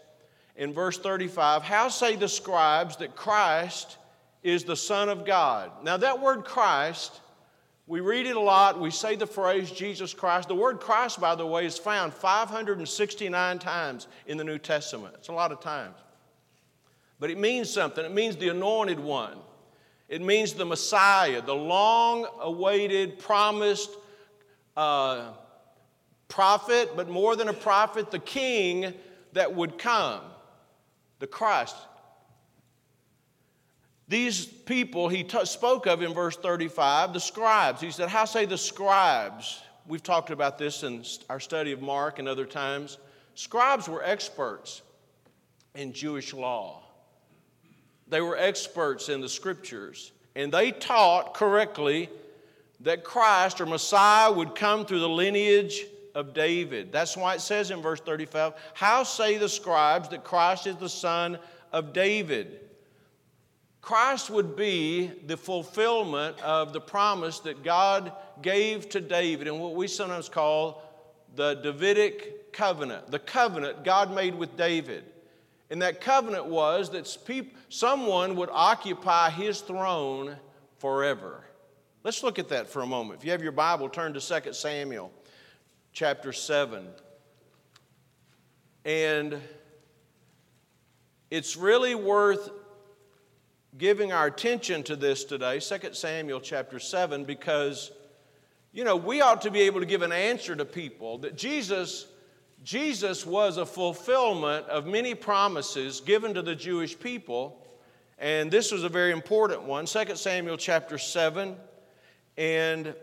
in 0.57 0.73
verse 0.73 0.99
35, 0.99 1.63
how 1.63 1.89
say 1.89 2.17
the 2.17 2.29
scribes 2.29 2.97
that 2.97 3.17
Christ 3.17 3.99
is 4.43 4.65
the 4.65 4.77
Son 4.77 5.09
of 5.09 5.25
God? 5.25 5.71
Now, 5.83 5.97
that 5.97 6.21
word 6.21 6.45
Christ 6.45 7.21
we 7.87 8.01
read 8.01 8.27
it 8.27 8.37
a 8.37 8.41
lot. 8.41 8.81
We 8.81 8.91
say 8.91 9.15
the 9.15 9.27
phrase 9.27 9.71
Jesus 9.71 10.15
Christ. 10.15 10.49
The 10.49 10.55
word 10.55 10.81
Christ, 10.81 11.21
by 11.21 11.35
the 11.35 11.47
way, 11.47 11.67
is 11.67 11.77
found 11.77 12.15
569 12.15 13.59
times 13.59 14.09
in 14.27 14.39
the 14.39 14.45
New 14.45 14.59
Testament. 14.59 15.15
It's 15.19 15.29
a 15.29 15.33
lot 15.33 15.53
of 15.53 15.61
times. 15.61 15.97
But 17.21 17.31
it 17.31 17.39
means 17.39 17.71
something. 17.71 18.05
It 18.05 18.13
means 18.13 18.37
the 18.37 18.49
anointed 18.49 18.99
one, 18.99 19.39
it 20.09 20.23
means 20.23 20.55
the 20.55 20.65
Messiah, 20.65 21.43
the 21.43 21.55
long 21.55 22.27
awaited, 22.41 23.19
promised 23.19 23.91
uh, 24.77 25.33
prophet, 26.29 26.91
but 26.97 27.09
more 27.09 27.37
than 27.37 27.49
a 27.49 27.53
prophet, 27.53 28.11
the 28.11 28.19
king 28.19 28.93
that 29.33 29.55
would 29.55 29.79
come, 29.79 30.21
the 31.19 31.27
Christ. 31.27 31.77
These 34.09 34.45
people 34.45 35.09
he 35.09 35.25
t- 35.25 35.45
spoke 35.47 35.87
of 35.87 36.03
in 36.03 36.13
verse 36.13 36.37
35, 36.37 37.13
the 37.13 37.21
scribes. 37.21 37.81
He 37.81 37.91
said, 37.91 38.09
How 38.09 38.25
say 38.25 38.45
the 38.45 38.59
scribes? 38.59 39.63
We've 39.87 40.03
talked 40.03 40.31
about 40.31 40.59
this 40.59 40.83
in 40.83 41.05
our 41.29 41.41
study 41.41 41.73
of 41.73 41.81
Mark 41.81 42.19
and 42.19 42.29
other 42.29 42.47
times. 42.47 42.99
Scribes 43.35 43.89
were 43.89 44.03
experts 44.03 44.83
in 45.75 45.93
Jewish 45.93 46.33
law, 46.33 46.83
they 48.09 48.21
were 48.21 48.37
experts 48.37 49.09
in 49.09 49.21
the 49.21 49.29
scriptures. 49.29 50.13
And 50.37 50.51
they 50.51 50.73
taught 50.73 51.35
correctly 51.35 52.11
that 52.81 53.05
Christ 53.05 53.61
or 53.61 53.67
Messiah 53.67 54.33
would 54.33 54.57
come 54.57 54.85
through 54.85 54.99
the 54.99 55.09
lineage 55.09 55.85
of 56.15 56.35
David. 56.35 56.91
That's 56.91 57.17
why 57.17 57.35
it 57.35 57.41
says 57.41 57.71
in 57.71 57.81
verse 57.81 58.01
35 58.01 58.55
How 58.75 59.03
say 59.05 59.37
the 59.37 59.49
scribes 59.49 60.09
that 60.09 60.25
Christ 60.25 60.67
is 60.67 60.77
the 60.77 60.89
son 60.89 61.39
of 61.73 61.93
David? 61.93 62.61
Christ 63.85 64.31
would 64.31 64.57
be 64.57 65.09
the 65.27 65.37
fulfillment 65.37 66.41
of 66.41 66.73
the 66.73 66.81
promise 66.81 67.41
that 67.41 67.63
God 67.63 68.13
gave 68.41 68.89
to 68.89 69.01
David 69.03 69.47
in 69.47 69.59
what 69.59 69.75
we 69.75 69.89
sometimes 69.89 70.31
call 70.31 70.83
the 71.37 71.57
Davidic 71.57 72.51
covenant, 72.51 73.11
the 73.11 73.19
covenant 73.19 73.85
God 73.85 74.15
made 74.15 74.35
with 74.37 74.57
David. 74.57 75.05
And 75.69 75.83
that 75.83 76.01
covenant 76.01 76.47
was 76.47 76.89
that 76.93 77.07
someone 77.69 78.37
would 78.37 78.49
occupy 78.51 79.29
his 79.29 79.61
throne 79.61 80.35
forever. 80.79 81.45
Let's 82.05 82.23
look 82.23 82.39
at 82.39 82.49
that 82.49 82.67
for 82.67 82.81
a 82.81 82.87
moment. 82.87 83.19
If 83.19 83.27
you 83.27 83.33
have 83.33 83.43
your 83.43 83.53
Bible, 83.53 83.91
turn 83.91 84.15
to 84.15 84.41
2 84.41 84.55
Samuel 84.55 85.13
chapter 85.93 86.33
7. 86.33 86.87
And 88.87 89.39
it's 91.31 91.55
really 91.55 91.95
worth 91.95 92.49
giving 93.77 94.13
our 94.13 94.27
attention 94.27 94.83
to 94.85 94.97
this 94.97 95.25
today, 95.25 95.59
2 95.59 95.93
Samuel 95.93 96.41
chapter 96.41 96.79
7, 96.79 97.25
because, 97.25 97.91
you 98.73 98.85
know, 98.85 98.97
we 98.97 99.21
ought 99.21 99.43
to 99.43 99.51
be 99.51 99.63
able 99.63 99.81
to 99.81 99.87
give 99.87 100.03
an 100.03 100.13
answer 100.13 100.55
to 100.55 100.65
people 100.65 101.19
that 101.19 101.37
Jesus 101.37 102.07
Jesus 102.65 103.27
was 103.27 103.59
a 103.59 103.67
fulfillment 103.67 104.67
of 104.69 104.87
many 104.87 105.15
promises 105.15 106.01
given 106.01 106.33
to 106.33 106.41
the 106.41 106.55
Jewish 106.55 106.99
people, 106.99 107.63
and 108.19 108.51
this 108.51 108.73
was 108.73 108.85
a 108.85 108.89
very 108.89 109.13
important 109.13 109.65
one. 109.65 109.85
2 109.85 110.17
Samuel 110.17 110.57
chapter 110.57 110.97
7. 110.97 111.57
And 112.39 112.95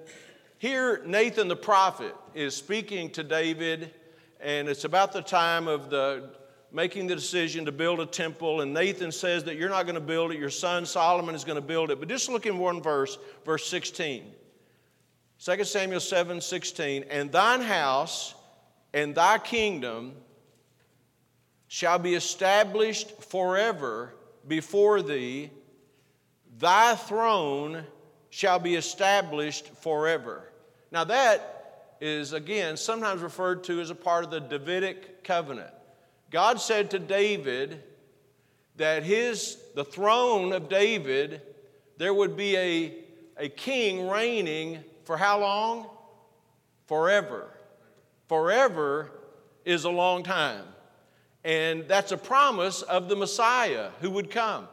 here, 0.58 1.04
Nathan 1.06 1.48
the 1.48 1.56
prophet 1.56 2.16
is 2.34 2.56
speaking 2.56 3.12
to 3.12 3.24
David, 3.24 3.94
and 4.40 4.68
it's 4.68 4.84
about 4.84 5.12
the 5.12 5.22
time 5.22 5.68
of 5.68 5.92
the 5.92 6.32
making 6.72 7.08
the 7.08 7.16
decision 7.16 7.66
to 7.66 7.72
build 7.72 8.00
a 8.00 8.06
temple. 8.06 8.62
And 8.62 8.74
Nathan 8.74 9.12
says 9.12 9.44
that 9.46 9.58
you're 9.58 9.70
not 9.70 9.84
going 9.84 9.96
to 9.96 10.01
build 10.01 10.32
it, 10.32 10.40
your 10.40 10.50
son 10.50 10.86
Solomon 10.86 11.36
is 11.36 11.44
going 11.44 11.56
to 11.56 11.62
build 11.62 11.92
it. 11.92 12.00
But 12.00 12.10
just 12.10 12.30
look 12.30 12.46
in 12.46 12.58
one 12.58 12.82
verse, 12.82 13.18
verse 13.46 13.66
16. 13.68 14.24
2 15.44 15.63
Samuel 15.63 16.00
7 16.00 16.40
16. 16.40 17.06
And 17.10 17.32
thine 17.32 17.62
house 17.62 18.36
and 18.94 19.16
thy 19.16 19.38
kingdom 19.38 20.13
shall 21.68 22.00
be 22.00 22.16
established 22.16 23.10
forever 23.24 24.13
before 24.48 25.01
thee, 25.01 25.50
thy 26.60 26.96
throne 26.96 27.86
shall 28.30 28.60
be 28.60 28.75
established 28.75 29.68
forever. 29.82 30.51
Now, 30.92 31.06
that 31.06 31.96
is 32.01 32.34
again 32.34 32.75
sometimes 32.75 33.22
referred 33.22 33.63
to 33.66 33.80
as 33.80 33.90
a 33.90 33.96
part 33.96 34.24
of 34.24 34.32
the 34.32 34.40
Davidic 34.40 35.24
covenant. 35.24 35.72
God 36.32 36.62
said 36.62 36.92
to 36.92 37.00
David 37.00 37.84
that 38.78 39.04
his, 39.04 39.58
the 39.76 39.84
throne 39.84 40.54
of 40.54 40.70
David, 40.70 41.42
there 41.98 42.14
would 42.14 42.38
be 42.38 42.56
a, 42.56 42.94
a 43.38 43.50
king 43.50 44.08
reigning 44.08 44.80
for 45.04 45.18
how 45.18 45.42
long? 45.42 45.88
Forever. 46.88 47.50
Forever 48.30 49.12
is 49.66 49.84
a 49.84 49.90
long 49.90 50.24
time. 50.24 50.64
And 51.44 51.86
that's 51.88 52.14
a 52.14 52.18
promise 52.18 52.82
of 52.82 53.10
the 53.10 53.16
Messiah 53.16 53.90
who 54.00 54.10
would 54.12 54.32
come. 54.32 54.68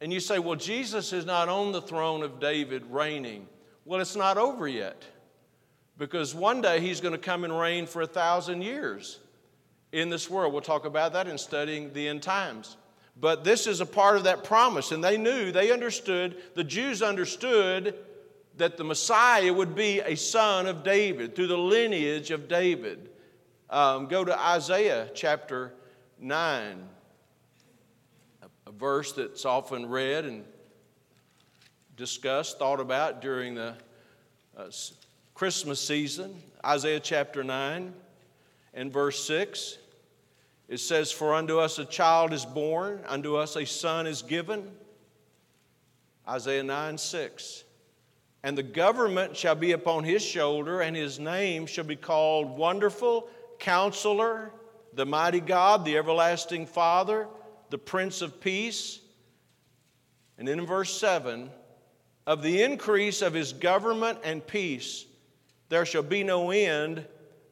And 0.00 0.12
you 0.12 0.20
say, 0.20 0.38
well, 0.38 0.56
Jesus 0.56 1.12
is 1.12 1.26
not 1.26 1.48
on 1.48 1.72
the 1.72 1.82
throne 1.82 2.22
of 2.22 2.40
David 2.40 2.84
reigning. 2.90 3.46
Well, 3.84 4.00
it's 4.00 4.16
not 4.16 4.38
over 4.38 4.66
yet. 4.66 5.04
Because 5.98 6.34
one 6.34 6.62
day 6.62 6.80
he's 6.80 7.00
going 7.00 7.12
to 7.12 7.18
come 7.18 7.44
and 7.44 7.56
reign 7.58 7.86
for 7.86 8.02
a 8.02 8.06
thousand 8.06 8.62
years 8.62 9.20
in 9.94 10.10
this 10.10 10.28
world. 10.28 10.52
We'll 10.52 10.60
talk 10.60 10.84
about 10.84 11.12
that 11.12 11.28
in 11.28 11.38
studying 11.38 11.92
the 11.92 12.08
end 12.08 12.22
times. 12.22 12.76
But 13.18 13.44
this 13.44 13.68
is 13.68 13.80
a 13.80 13.86
part 13.86 14.16
of 14.16 14.24
that 14.24 14.42
promise. 14.42 14.90
And 14.90 15.02
they 15.02 15.16
knew, 15.16 15.52
they 15.52 15.70
understood, 15.70 16.36
the 16.54 16.64
Jews 16.64 17.00
understood 17.00 17.94
that 18.56 18.76
the 18.76 18.82
Messiah 18.82 19.52
would 19.52 19.76
be 19.76 20.00
a 20.00 20.16
son 20.16 20.66
of 20.66 20.82
David 20.82 21.36
through 21.36 21.46
the 21.46 21.56
lineage 21.56 22.32
of 22.32 22.48
David. 22.48 23.08
Um, 23.70 24.06
go 24.06 24.24
to 24.24 24.38
Isaiah 24.38 25.08
chapter 25.14 25.72
9, 26.18 26.88
a, 28.66 28.72
verse 28.72 29.12
that's 29.12 29.44
often 29.44 29.88
read 29.88 30.24
and 30.24 30.44
discussed, 31.96 32.58
thought 32.58 32.80
about 32.80 33.20
during 33.20 33.54
the 33.54 33.74
uh, 34.56 34.70
Christmas 35.34 35.80
season. 35.80 36.42
Isaiah 36.64 37.00
chapter 37.00 37.44
9 37.44 37.92
and 38.74 38.92
verse 38.92 39.24
6. 39.24 39.78
It 40.68 40.80
says, 40.80 41.12
For 41.12 41.34
unto 41.34 41.58
us 41.58 41.78
a 41.78 41.84
child 41.84 42.32
is 42.32 42.44
born, 42.44 43.00
unto 43.06 43.36
us 43.36 43.56
a 43.56 43.66
son 43.66 44.06
is 44.06 44.22
given. 44.22 44.70
Isaiah 46.28 46.62
9 46.62 46.98
6. 46.98 47.64
And 48.42 48.58
the 48.58 48.62
government 48.62 49.36
shall 49.36 49.54
be 49.54 49.72
upon 49.72 50.04
his 50.04 50.22
shoulder, 50.22 50.80
and 50.80 50.94
his 50.94 51.18
name 51.18 51.66
shall 51.66 51.84
be 51.84 51.96
called 51.96 52.58
Wonderful 52.58 53.28
Counselor, 53.58 54.52
the 54.92 55.06
Mighty 55.06 55.40
God, 55.40 55.84
the 55.84 55.96
Everlasting 55.96 56.66
Father, 56.66 57.26
the 57.70 57.78
Prince 57.78 58.20
of 58.20 58.40
Peace. 58.40 59.00
And 60.36 60.46
then 60.46 60.58
in 60.58 60.66
verse 60.66 60.92
7 60.98 61.50
of 62.26 62.42
the 62.42 62.62
increase 62.62 63.22
of 63.22 63.34
his 63.34 63.52
government 63.52 64.18
and 64.24 64.46
peace, 64.46 65.06
there 65.68 65.86
shall 65.86 66.02
be 66.02 66.22
no 66.22 66.50
end 66.50 67.06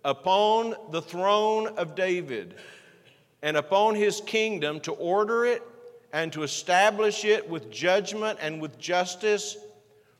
upon 0.04 0.74
the 0.90 1.02
throne 1.02 1.68
of 1.68 1.94
David 1.94 2.54
and 3.42 3.56
upon 3.56 3.94
his 3.94 4.20
kingdom 4.20 4.80
to 4.80 4.92
order 4.92 5.44
it 5.44 5.62
and 6.12 6.32
to 6.32 6.42
establish 6.42 7.24
it 7.24 7.48
with 7.48 7.70
judgment 7.70 8.38
and 8.40 8.60
with 8.60 8.78
justice 8.78 9.56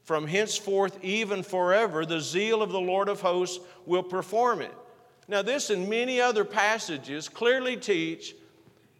from 0.02 0.26
henceforth, 0.26 0.98
even 1.04 1.42
forever, 1.42 2.04
the 2.04 2.20
zeal 2.20 2.62
of 2.62 2.72
the 2.72 2.80
Lord 2.80 3.08
of 3.08 3.20
hosts 3.20 3.64
will 3.86 4.02
perform 4.02 4.60
it. 4.60 4.74
Now, 5.28 5.42
this 5.42 5.70
and 5.70 5.88
many 5.88 6.20
other 6.20 6.44
passages 6.44 7.28
clearly 7.28 7.76
teach 7.76 8.34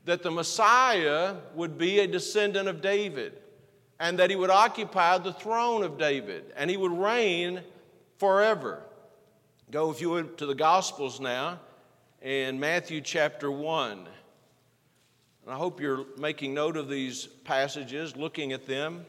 that 0.04 0.22
the 0.22 0.30
Messiah 0.30 1.34
would 1.54 1.76
be 1.76 1.98
a 1.98 2.06
descendant 2.06 2.68
of 2.68 2.80
David 2.80 3.32
and 3.98 4.18
that 4.18 4.30
he 4.30 4.36
would 4.36 4.50
occupy 4.50 5.18
the 5.18 5.32
throne 5.32 5.82
of 5.82 5.98
David 5.98 6.52
and 6.56 6.70
he 6.70 6.76
would 6.76 6.92
reign 6.92 7.60
forever. 8.18 8.82
Go, 9.70 9.90
if 9.90 10.00
you 10.00 10.10
would, 10.10 10.38
to 10.38 10.46
the 10.46 10.54
Gospels 10.54 11.18
now 11.20 11.58
in 12.22 12.60
Matthew 12.60 13.00
chapter 13.00 13.50
1. 13.50 13.98
And 13.98 14.08
I 15.48 15.56
hope 15.56 15.80
you're 15.80 16.06
making 16.16 16.54
note 16.54 16.76
of 16.76 16.88
these 16.88 17.26
passages, 17.26 18.16
looking 18.16 18.52
at 18.52 18.64
them. 18.64 19.04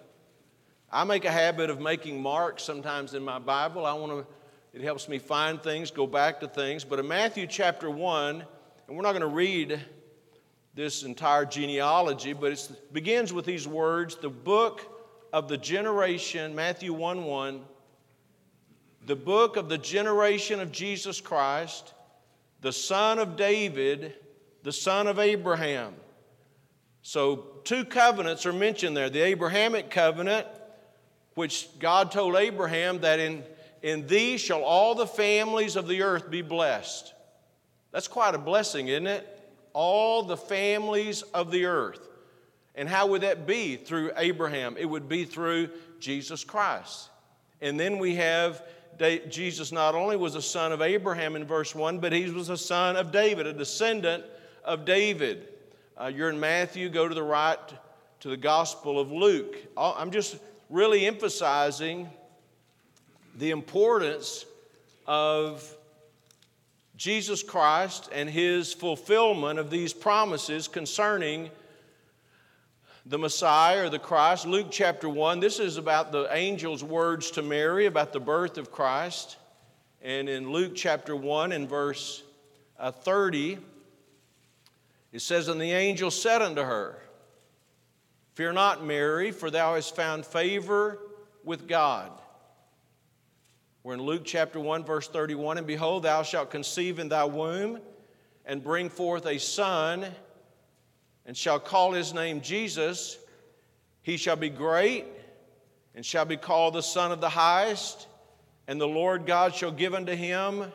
I 0.91 1.03
make 1.03 1.23
a 1.23 1.31
habit 1.31 1.69
of 1.69 1.79
making 1.79 2.21
marks 2.21 2.63
sometimes 2.63 3.13
in 3.13 3.23
my 3.23 3.37
Bible. 3.37 3.85
I 3.85 3.93
want 3.93 4.11
to, 4.11 4.25
it 4.73 4.81
helps 4.81 5.07
me 5.07 5.19
find 5.19 5.61
things, 5.61 5.91
go 5.91 6.07
back 6.07 6.39
to 6.39 6.47
things. 6.47 6.83
But 6.83 6.97
in 6.97 7.07
Matthew 7.07 7.45
chapter 7.45 7.89
1, 7.89 8.43
and 8.87 8.97
we're 8.97 9.03
not 9.03 9.11
going 9.11 9.21
to 9.21 9.27
read 9.27 9.79
this 10.73 11.03
entire 11.03 11.45
genealogy, 11.45 12.33
but 12.33 12.51
it 12.51 12.93
begins 12.93 13.31
with 13.31 13.45
these 13.45 13.67
words 13.67 14.15
the 14.15 14.29
book 14.29 14.89
of 15.31 15.47
the 15.47 15.57
generation, 15.57 16.55
Matthew 16.55 16.93
1 16.93 17.25
1, 17.25 17.61
the 19.05 19.15
book 19.15 19.55
of 19.55 19.69
the 19.69 19.77
generation 19.77 20.59
of 20.59 20.71
Jesus 20.71 21.21
Christ, 21.21 21.93
the 22.63 22.71
son 22.73 23.19
of 23.19 23.35
David, 23.35 24.15
the 24.63 24.71
son 24.71 25.07
of 25.07 25.19
Abraham. 25.19 25.93
So, 27.03 27.45
two 27.65 27.85
covenants 27.85 28.45
are 28.45 28.53
mentioned 28.53 28.97
there 28.97 29.09
the 29.09 29.21
Abrahamic 29.21 29.91
covenant 29.91 30.47
which 31.35 31.67
God 31.79 32.11
told 32.11 32.35
Abraham 32.35 33.01
that 33.01 33.19
in, 33.19 33.43
in 33.81 34.07
thee 34.07 34.37
shall 34.37 34.63
all 34.63 34.95
the 34.95 35.07
families 35.07 35.75
of 35.75 35.87
the 35.87 36.03
earth 36.03 36.29
be 36.29 36.41
blessed. 36.41 37.13
That's 37.91 38.07
quite 38.07 38.35
a 38.35 38.39
blessing, 38.39 38.87
isn't 38.87 39.07
it? 39.07 39.27
All 39.73 40.23
the 40.23 40.37
families 40.37 41.21
of 41.21 41.51
the 41.51 41.65
earth. 41.65 42.07
And 42.75 42.87
how 42.87 43.07
would 43.07 43.21
that 43.21 43.45
be 43.45 43.75
through 43.75 44.11
Abraham? 44.15 44.77
It 44.77 44.85
would 44.85 45.09
be 45.09 45.25
through 45.25 45.69
Jesus 45.99 46.43
Christ. 46.43 47.09
And 47.61 47.79
then 47.79 47.97
we 47.97 48.15
have 48.15 48.63
Jesus 48.99 49.71
not 49.71 49.95
only 49.95 50.15
was 50.15 50.35
a 50.35 50.41
son 50.41 50.71
of 50.71 50.81
Abraham 50.81 51.35
in 51.35 51.45
verse 51.45 51.73
1, 51.73 51.99
but 51.99 52.11
he 52.13 52.29
was 52.29 52.49
a 52.49 52.57
son 52.57 52.95
of 52.95 53.11
David, 53.11 53.47
a 53.47 53.53
descendant 53.53 54.23
of 54.63 54.85
David. 54.85 55.47
Uh, 55.99 56.11
you're 56.13 56.29
in 56.29 56.39
Matthew, 56.39 56.89
go 56.89 57.07
to 57.07 57.15
the 57.15 57.23
right 57.23 57.59
to 58.21 58.29
the 58.29 58.37
Gospel 58.37 58.99
of 58.99 59.11
Luke. 59.11 59.55
I'm 59.75 60.11
just 60.11 60.37
really 60.69 61.05
emphasizing 61.05 62.09
the 63.37 63.51
importance 63.51 64.45
of 65.05 65.75
Jesus 66.95 67.43
Christ 67.43 68.09
and 68.13 68.29
his 68.29 68.71
fulfillment 68.71 69.59
of 69.59 69.69
these 69.69 69.93
promises 69.93 70.67
concerning 70.67 71.49
the 73.05 73.17
Messiah 73.17 73.85
or 73.85 73.89
the 73.89 73.99
Christ. 73.99 74.47
Luke 74.47 74.67
chapter 74.71 75.09
1, 75.09 75.39
this 75.39 75.59
is 75.59 75.77
about 75.77 76.11
the 76.11 76.23
angel's 76.23 76.83
words 76.83 77.31
to 77.31 77.41
Mary 77.41 77.85
about 77.85 78.13
the 78.13 78.19
birth 78.19 78.57
of 78.57 78.71
Christ. 78.71 79.37
And 80.01 80.29
in 80.29 80.51
Luke 80.51 80.73
chapter 80.75 81.15
1 81.15 81.51
and 81.51 81.67
verse 81.67 82.23
uh, 82.79 82.91
30, 82.91 83.57
it 85.11 85.21
says, 85.21 85.47
And 85.47 85.59
the 85.59 85.71
angel 85.71 86.11
said 86.11 86.41
unto 86.41 86.61
her, 86.61 86.97
Fear 88.35 88.53
not, 88.53 88.83
Mary, 88.83 89.31
for 89.31 89.51
thou 89.51 89.75
hast 89.75 89.95
found 89.95 90.25
favor 90.25 90.97
with 91.43 91.67
God. 91.67 92.11
We're 93.83 93.93
in 93.95 94.01
Luke 94.01 94.23
chapter 94.23 94.59
1, 94.59 94.85
verse 94.85 95.07
31. 95.09 95.57
And 95.57 95.67
behold, 95.67 96.03
thou 96.03 96.23
shalt 96.23 96.49
conceive 96.49 96.99
in 96.99 97.09
thy 97.09 97.25
womb 97.25 97.79
and 98.45 98.63
bring 98.63 98.89
forth 98.89 99.25
a 99.25 99.37
son 99.37 100.07
and 101.25 101.35
shall 101.35 101.59
call 101.59 101.93
his 101.93 102.13
name 102.13 102.41
Jesus. 102.41 103.17
He 104.01 104.17
shall 104.17 104.35
be 104.35 104.49
great 104.49 105.05
and 105.95 106.05
shall 106.05 106.25
be 106.25 106.37
called 106.37 106.73
the 106.73 106.81
Son 106.81 107.11
of 107.11 107.21
the 107.21 107.29
Highest, 107.29 108.07
and 108.67 108.79
the 108.81 108.87
Lord 108.87 109.25
God 109.25 109.53
shall 109.53 109.71
give 109.71 109.93
unto 109.93 110.15
him, 110.15 110.71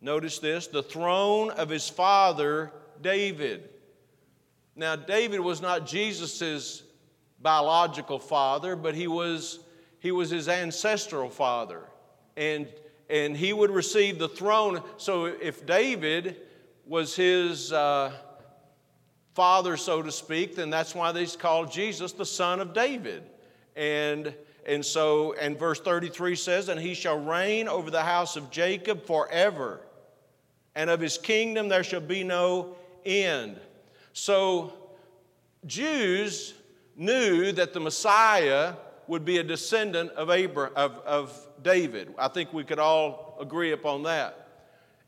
notice 0.00 0.38
this, 0.38 0.68
the 0.68 0.82
throne 0.82 1.50
of 1.50 1.68
his 1.68 1.88
father 1.88 2.72
David. 3.00 3.68
Now, 4.74 4.96
David 4.96 5.40
was 5.40 5.60
not 5.60 5.86
Jesus' 5.86 6.82
biological 7.40 8.18
father, 8.18 8.74
but 8.74 8.94
he 8.94 9.06
was, 9.06 9.58
he 9.98 10.12
was 10.12 10.30
his 10.30 10.48
ancestral 10.48 11.28
father. 11.28 11.82
And, 12.36 12.66
and 13.10 13.36
he 13.36 13.52
would 13.52 13.70
receive 13.70 14.18
the 14.18 14.28
throne. 14.28 14.82
So 14.96 15.26
if 15.26 15.66
David 15.66 16.36
was 16.86 17.14
his. 17.14 17.70
Uh, 17.70 18.12
father, 19.34 19.76
so 19.76 20.02
to 20.02 20.12
speak, 20.12 20.56
then 20.56 20.70
that's 20.70 20.94
why 20.94 21.12
they 21.12 21.26
called 21.26 21.70
Jesus 21.70 22.12
the 22.12 22.26
son 22.26 22.60
of 22.60 22.74
David. 22.74 23.22
And, 23.76 24.34
and 24.66 24.84
so, 24.84 25.34
and 25.34 25.58
verse 25.58 25.80
33 25.80 26.36
says, 26.36 26.68
And 26.68 26.80
he 26.80 26.94
shall 26.94 27.18
reign 27.18 27.68
over 27.68 27.90
the 27.90 28.02
house 28.02 28.36
of 28.36 28.50
Jacob 28.50 29.06
forever, 29.06 29.80
and 30.74 30.90
of 30.90 31.00
his 31.00 31.18
kingdom 31.18 31.68
there 31.68 31.84
shall 31.84 32.00
be 32.00 32.24
no 32.24 32.76
end. 33.04 33.58
So, 34.12 34.74
Jews 35.66 36.54
knew 36.96 37.52
that 37.52 37.72
the 37.72 37.80
Messiah 37.80 38.74
would 39.06 39.24
be 39.24 39.38
a 39.38 39.42
descendant 39.42 40.10
of, 40.12 40.30
Abraham, 40.30 40.72
of, 40.76 40.98
of 40.98 41.48
David. 41.62 42.14
I 42.18 42.28
think 42.28 42.52
we 42.52 42.64
could 42.64 42.78
all 42.78 43.36
agree 43.40 43.72
upon 43.72 44.02
that. 44.04 44.41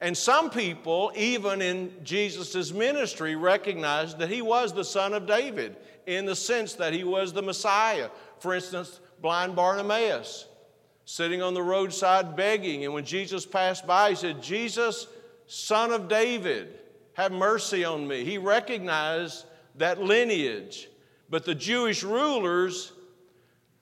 And 0.05 0.15
some 0.15 0.51
people, 0.51 1.13
even 1.17 1.63
in 1.63 1.91
Jesus' 2.05 2.75
ministry, 2.75 3.37
recognized 3.37 4.19
that 4.19 4.29
he 4.29 4.43
was 4.43 4.75
the 4.75 4.85
son 4.85 5.15
of 5.15 5.27
David 5.27 5.77
in 6.05 6.27
the 6.27 6.37
sense 6.37 6.75
that 6.75 6.93
he 6.93 7.05
was 7.05 7.33
the 7.33 7.41
Messiah. 7.41 8.11
For 8.39 8.55
instance, 8.55 9.01
blind 9.23 9.57
Bartimaeus 9.57 10.45
sitting 11.07 11.41
on 11.41 11.55
the 11.55 11.63
roadside 11.63 12.37
begging, 12.37 12.85
and 12.85 12.93
when 12.93 13.07
Jesus 13.07 13.47
passed 13.47 13.87
by, 13.87 14.11
he 14.11 14.17
said, 14.17 14.43
Jesus, 14.43 15.07
son 15.47 15.91
of 15.91 16.07
David, 16.07 16.81
have 17.15 17.33
mercy 17.33 17.83
on 17.83 18.07
me. 18.07 18.27
He 18.27 18.37
recognized 18.37 19.47
that 19.77 20.03
lineage. 20.03 20.87
But 21.31 21.47
the 21.47 21.55
Jewish 21.55 22.03
rulers, 22.03 22.93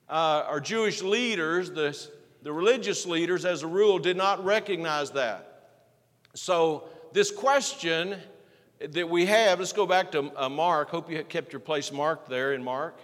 uh, 0.07 0.45
or 0.49 0.61
Jewish 0.61 1.01
leaders, 1.01 1.69
the, 1.69 1.99
the 2.43 2.53
religious 2.53 3.05
leaders, 3.05 3.43
as 3.43 3.63
a 3.63 3.67
rule, 3.67 3.99
did 3.99 4.15
not 4.15 4.45
recognize 4.45 5.11
that. 5.11 5.49
So, 6.35 6.85
this 7.11 7.29
question 7.29 8.15
that 8.79 9.07
we 9.07 9.27
have, 9.27 9.59
let's 9.59 9.71
go 9.71 9.85
back 9.85 10.11
to 10.13 10.31
uh, 10.35 10.49
Mark. 10.49 10.89
Hope 10.89 11.11
you 11.11 11.23
kept 11.23 11.53
your 11.53 11.59
place 11.59 11.91
marked 11.91 12.27
there 12.27 12.53
in 12.53 12.63
Mark. 12.63 12.99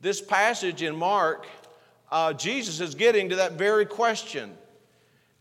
This 0.00 0.22
passage 0.22 0.82
in 0.82 0.94
Mark, 0.94 1.44
uh, 2.12 2.32
Jesus 2.34 2.78
is 2.78 2.94
getting 2.94 3.30
to 3.30 3.36
that 3.36 3.52
very 3.52 3.84
question. 3.84 4.56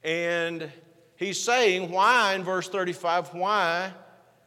And 0.04 0.72
he's 1.16 1.40
saying, 1.40 1.92
Why, 1.92 2.34
in 2.34 2.44
verse 2.44 2.70
35, 2.70 3.36
why, 3.36 3.92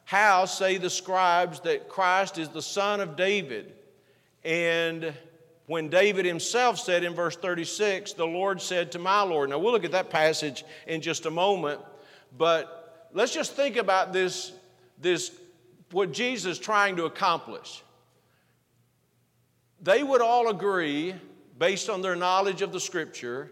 how 0.04 0.44
say 0.44 0.78
the 0.78 0.90
scribes 0.90 1.60
that 1.60 1.88
Christ 1.88 2.38
is 2.38 2.48
the 2.48 2.62
son 2.62 3.00
of 3.00 3.14
David? 3.14 3.72
And 4.42 5.14
when 5.66 5.90
David 5.90 6.24
himself 6.24 6.80
said 6.80 7.04
in 7.04 7.14
verse 7.14 7.36
36, 7.36 8.14
The 8.14 8.26
Lord 8.26 8.60
said 8.60 8.90
to 8.92 8.98
my 8.98 9.22
Lord. 9.22 9.50
Now, 9.50 9.60
we'll 9.60 9.70
look 9.70 9.84
at 9.84 9.92
that 9.92 10.10
passage 10.10 10.64
in 10.88 11.00
just 11.00 11.24
a 11.24 11.30
moment. 11.30 11.80
But 12.36 13.10
let's 13.12 13.32
just 13.32 13.54
think 13.54 13.76
about 13.76 14.12
this, 14.12 14.52
this 15.00 15.32
what 15.90 16.12
Jesus 16.12 16.52
is 16.52 16.58
trying 16.58 16.96
to 16.96 17.04
accomplish. 17.04 17.82
They 19.80 20.02
would 20.02 20.20
all 20.20 20.48
agree, 20.48 21.14
based 21.58 21.88
on 21.88 22.02
their 22.02 22.16
knowledge 22.16 22.62
of 22.62 22.72
the 22.72 22.80
scripture, 22.80 23.50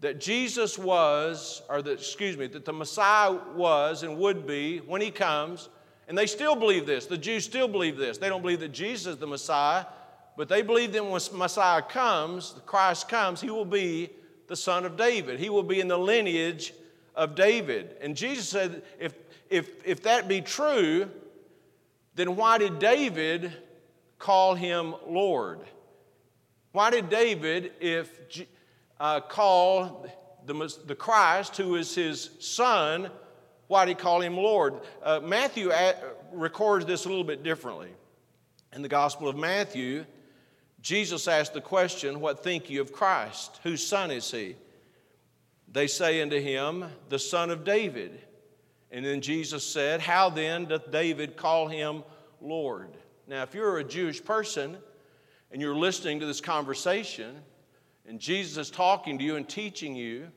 that 0.00 0.20
Jesus 0.20 0.78
was, 0.78 1.62
or 1.68 1.82
that, 1.82 1.92
excuse 1.92 2.36
me, 2.36 2.46
that 2.48 2.64
the 2.64 2.72
Messiah 2.72 3.36
was 3.54 4.02
and 4.02 4.16
would 4.18 4.46
be 4.46 4.78
when 4.78 5.00
he 5.00 5.10
comes. 5.10 5.68
And 6.06 6.16
they 6.16 6.26
still 6.26 6.56
believe 6.56 6.86
this. 6.86 7.06
The 7.06 7.18
Jews 7.18 7.44
still 7.44 7.68
believe 7.68 7.96
this. 7.96 8.16
They 8.16 8.28
don't 8.28 8.40
believe 8.40 8.60
that 8.60 8.72
Jesus 8.72 9.14
is 9.14 9.18
the 9.18 9.26
Messiah, 9.26 9.84
but 10.36 10.48
they 10.48 10.62
believe 10.62 10.92
that 10.92 11.04
when 11.04 11.20
Messiah 11.34 11.82
comes, 11.82 12.54
the 12.54 12.60
Christ 12.60 13.08
comes, 13.08 13.40
he 13.40 13.50
will 13.50 13.64
be 13.64 14.10
the 14.46 14.56
son 14.56 14.86
of 14.86 14.96
David. 14.96 15.38
He 15.38 15.50
will 15.50 15.62
be 15.62 15.80
in 15.80 15.88
the 15.88 15.98
lineage 15.98 16.72
of 17.18 17.34
David. 17.34 17.96
And 18.00 18.16
Jesus 18.16 18.48
said, 18.48 18.82
if, 18.98 19.12
if, 19.50 19.68
if 19.84 20.04
that 20.04 20.28
be 20.28 20.40
true, 20.40 21.10
then 22.14 22.36
why 22.36 22.58
did 22.58 22.78
David 22.78 23.52
call 24.18 24.54
him 24.54 24.94
Lord? 25.06 25.58
Why 26.72 26.90
did 26.90 27.10
David, 27.10 27.72
if 27.80 28.46
uh, 29.00 29.20
call 29.20 30.06
the, 30.46 30.74
the 30.86 30.94
Christ, 30.94 31.56
who 31.56 31.74
is 31.74 31.92
his 31.94 32.30
son, 32.38 33.10
why 33.66 33.84
did 33.84 33.96
he 33.96 34.02
call 34.02 34.22
him 34.22 34.36
Lord? 34.36 34.74
Uh, 35.02 35.20
Matthew 35.22 35.72
records 36.32 36.86
this 36.86 37.04
a 37.04 37.08
little 37.08 37.24
bit 37.24 37.42
differently. 37.42 37.90
In 38.72 38.82
the 38.82 38.88
Gospel 38.88 39.28
of 39.28 39.36
Matthew, 39.36 40.04
Jesus 40.82 41.26
asked 41.26 41.52
the 41.52 41.60
question, 41.60 42.20
What 42.20 42.44
think 42.44 42.70
you 42.70 42.80
of 42.80 42.92
Christ? 42.92 43.58
Whose 43.64 43.84
son 43.84 44.12
is 44.12 44.30
he? 44.30 44.54
They 45.70 45.86
say 45.86 46.22
unto 46.22 46.40
him, 46.40 46.86
The 47.08 47.18
son 47.18 47.50
of 47.50 47.64
David. 47.64 48.20
And 48.90 49.04
then 49.04 49.20
Jesus 49.20 49.64
said, 49.64 50.00
How 50.00 50.30
then 50.30 50.64
doth 50.64 50.90
David 50.90 51.36
call 51.36 51.68
him 51.68 52.02
Lord? 52.40 52.96
Now, 53.26 53.42
if 53.42 53.54
you're 53.54 53.78
a 53.78 53.84
Jewish 53.84 54.24
person 54.24 54.78
and 55.50 55.60
you're 55.60 55.76
listening 55.76 56.20
to 56.20 56.26
this 56.26 56.40
conversation, 56.40 57.36
and 58.06 58.18
Jesus 58.18 58.56
is 58.56 58.70
talking 58.70 59.18
to 59.18 59.24
you 59.24 59.36
and 59.36 59.46
teaching 59.46 59.94
you, 59.94 60.28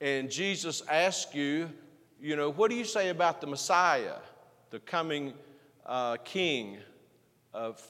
and 0.00 0.30
Jesus 0.30 0.82
asks 0.90 1.34
you, 1.34 1.70
you 2.20 2.34
know, 2.34 2.50
what 2.50 2.70
do 2.70 2.76
you 2.76 2.84
say 2.84 3.10
about 3.10 3.40
the 3.40 3.46
Messiah, 3.46 4.16
the 4.70 4.80
coming 4.80 5.32
uh, 5.84 6.16
king 6.24 6.78
of, 7.54 7.80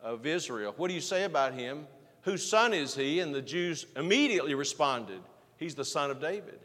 of 0.00 0.26
Israel? 0.26 0.72
What 0.76 0.88
do 0.88 0.94
you 0.94 1.00
say 1.00 1.24
about 1.24 1.52
him? 1.52 1.86
Whose 2.22 2.48
son 2.48 2.72
is 2.72 2.94
he? 2.94 3.20
And 3.20 3.34
the 3.34 3.42
Jews 3.42 3.84
immediately 3.96 4.54
responded, 4.54 5.20
He's 5.64 5.74
the 5.74 5.82
son 5.82 6.10
of 6.10 6.20
David. 6.20 6.60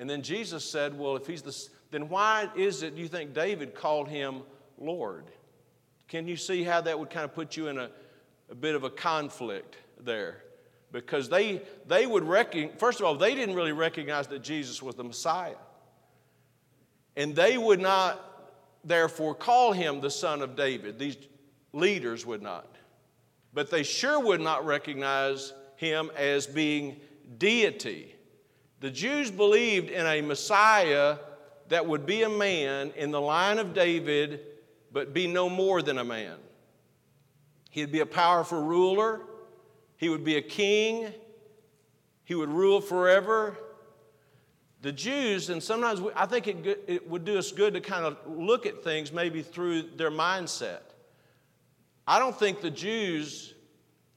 And 0.00 0.10
then 0.10 0.20
Jesus 0.20 0.68
said, 0.68 0.98
Well, 0.98 1.14
if 1.14 1.24
he's 1.24 1.42
the, 1.42 1.56
then 1.92 2.08
why 2.08 2.50
is 2.56 2.82
it 2.82 2.94
you 2.94 3.06
think 3.06 3.32
David 3.32 3.76
called 3.76 4.08
him 4.08 4.42
Lord? 4.76 5.26
Can 6.08 6.26
you 6.26 6.36
see 6.36 6.64
how 6.64 6.80
that 6.80 6.98
would 6.98 7.10
kind 7.10 7.24
of 7.24 7.32
put 7.32 7.56
you 7.56 7.68
in 7.68 7.78
a, 7.78 7.90
a 8.50 8.56
bit 8.56 8.74
of 8.74 8.82
a 8.82 8.90
conflict 8.90 9.76
there? 10.00 10.42
Because 10.90 11.28
they, 11.28 11.62
they 11.86 12.08
would 12.08 12.24
recognize, 12.24 12.76
first 12.76 12.98
of 12.98 13.06
all, 13.06 13.14
they 13.14 13.36
didn't 13.36 13.54
really 13.54 13.70
recognize 13.70 14.26
that 14.26 14.42
Jesus 14.42 14.82
was 14.82 14.96
the 14.96 15.04
Messiah. 15.04 15.54
And 17.14 17.36
they 17.36 17.56
would 17.56 17.78
not, 17.78 18.50
therefore, 18.82 19.32
call 19.32 19.70
him 19.70 20.00
the 20.00 20.10
son 20.10 20.42
of 20.42 20.56
David. 20.56 20.98
These 20.98 21.18
leaders 21.72 22.26
would 22.26 22.42
not. 22.42 22.66
But 23.54 23.70
they 23.70 23.84
sure 23.84 24.18
would 24.18 24.40
not 24.40 24.66
recognize 24.66 25.52
him 25.76 26.10
as 26.16 26.48
being 26.48 26.96
deity. 27.38 28.14
The 28.80 28.90
Jews 28.90 29.30
believed 29.30 29.90
in 29.90 30.06
a 30.06 30.20
Messiah 30.20 31.18
that 31.68 31.86
would 31.86 32.06
be 32.06 32.22
a 32.22 32.28
man 32.28 32.92
in 32.96 33.10
the 33.10 33.20
line 33.20 33.58
of 33.58 33.74
David, 33.74 34.40
but 34.92 35.12
be 35.12 35.26
no 35.26 35.48
more 35.48 35.82
than 35.82 35.98
a 35.98 36.04
man. 36.04 36.36
He'd 37.70 37.92
be 37.92 38.00
a 38.00 38.06
powerful 38.06 38.62
ruler, 38.62 39.20
he 39.96 40.08
would 40.08 40.24
be 40.24 40.36
a 40.36 40.42
king, 40.42 41.12
he 42.24 42.34
would 42.34 42.50
rule 42.50 42.80
forever. 42.80 43.56
The 44.82 44.92
Jews, 44.92 45.50
and 45.50 45.62
sometimes 45.62 46.00
we, 46.00 46.10
I 46.14 46.26
think 46.26 46.46
it, 46.46 46.84
it 46.86 47.08
would 47.08 47.24
do 47.24 47.38
us 47.38 47.50
good 47.50 47.74
to 47.74 47.80
kind 47.80 48.04
of 48.04 48.18
look 48.26 48.66
at 48.66 48.84
things 48.84 49.10
maybe 49.10 49.42
through 49.42 49.82
their 49.96 50.10
mindset. 50.10 50.80
I 52.06 52.18
don't 52.18 52.38
think 52.38 52.60
the 52.60 52.70
Jews 52.70 53.54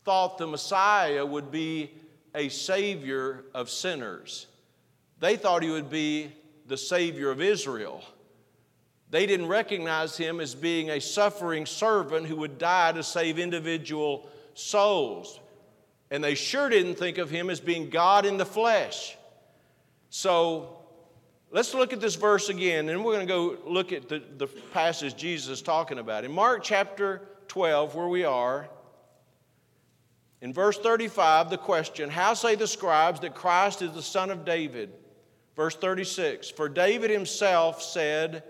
thought 0.05 0.37
the 0.37 0.45
Messiah 0.47 1.25
would 1.25 1.49
be 1.49 1.91
a 2.35 2.49
savior 2.49 3.45
of 3.53 3.69
sinners. 3.69 4.47
They 5.19 5.35
thought 5.35 5.63
he 5.63 5.69
would 5.69 5.89
be 5.89 6.31
the 6.67 6.77
savior 6.77 7.31
of 7.31 7.41
Israel. 7.41 8.03
They 9.09 9.25
didn't 9.25 9.47
recognize 9.47 10.15
him 10.15 10.39
as 10.39 10.53
being 10.53 10.91
a 10.91 11.01
suffering 11.01 11.65
servant 11.65 12.27
who 12.27 12.35
would 12.37 12.57
die 12.57 12.91
to 12.91 13.03
save 13.03 13.39
individual 13.39 14.29
souls. 14.53 15.39
And 16.11 16.23
they 16.23 16.35
sure 16.35 16.69
didn't 16.69 16.95
think 16.95 17.17
of 17.17 17.29
him 17.29 17.49
as 17.49 17.59
being 17.59 17.89
God 17.89 18.25
in 18.25 18.37
the 18.37 18.45
flesh. 18.45 19.17
So 20.09 20.77
let's 21.51 21.73
look 21.73 21.93
at 21.93 22.01
this 22.01 22.15
verse 22.15 22.49
again, 22.49 22.89
and 22.89 23.03
we're 23.03 23.13
going 23.13 23.27
to 23.27 23.33
go 23.33 23.57
look 23.65 23.91
at 23.91 24.09
the, 24.09 24.21
the 24.37 24.47
passage 24.47 25.15
Jesus 25.15 25.49
is 25.49 25.61
talking 25.61 25.99
about. 25.99 26.23
In 26.23 26.31
Mark 26.31 26.63
chapter 26.63 27.21
12, 27.47 27.95
where 27.95 28.07
we 28.07 28.23
are, 28.23 28.69
in 30.41 30.53
verse 30.53 30.77
35, 30.77 31.49
the 31.49 31.57
question 31.57 32.09
How 32.09 32.33
say 32.33 32.55
the 32.55 32.67
scribes 32.67 33.19
that 33.21 33.35
Christ 33.35 33.81
is 33.81 33.91
the 33.91 34.01
son 34.01 34.29
of 34.29 34.45
David? 34.45 34.91
Verse 35.55 35.75
36 35.75 36.49
For 36.49 36.69
David 36.69 37.11
himself 37.11 37.81
said, 37.81 38.43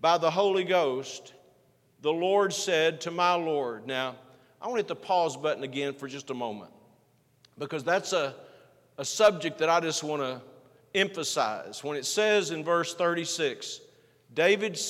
by 0.00 0.16
the 0.16 0.30
Holy 0.30 0.64
Ghost, 0.64 1.34
the 2.00 2.12
Lord 2.12 2.52
said 2.52 3.02
to 3.02 3.10
my 3.10 3.34
Lord. 3.34 3.86
Now, 3.86 4.16
I 4.60 4.66
want 4.66 4.76
to 4.76 4.80
hit 4.80 4.88
the 4.88 4.96
pause 4.96 5.36
button 5.36 5.62
again 5.62 5.92
for 5.92 6.08
just 6.08 6.30
a 6.30 6.34
moment 6.34 6.70
because 7.58 7.84
that's 7.84 8.12
a, 8.12 8.34
a 8.96 9.04
subject 9.04 9.58
that 9.58 9.68
I 9.68 9.80
just 9.80 10.02
want 10.02 10.22
to 10.22 10.40
emphasize. 10.94 11.84
When 11.84 11.96
it 11.96 12.06
says 12.06 12.50
in 12.50 12.64
verse 12.64 12.94
36, 12.94 13.80
David 14.32 14.80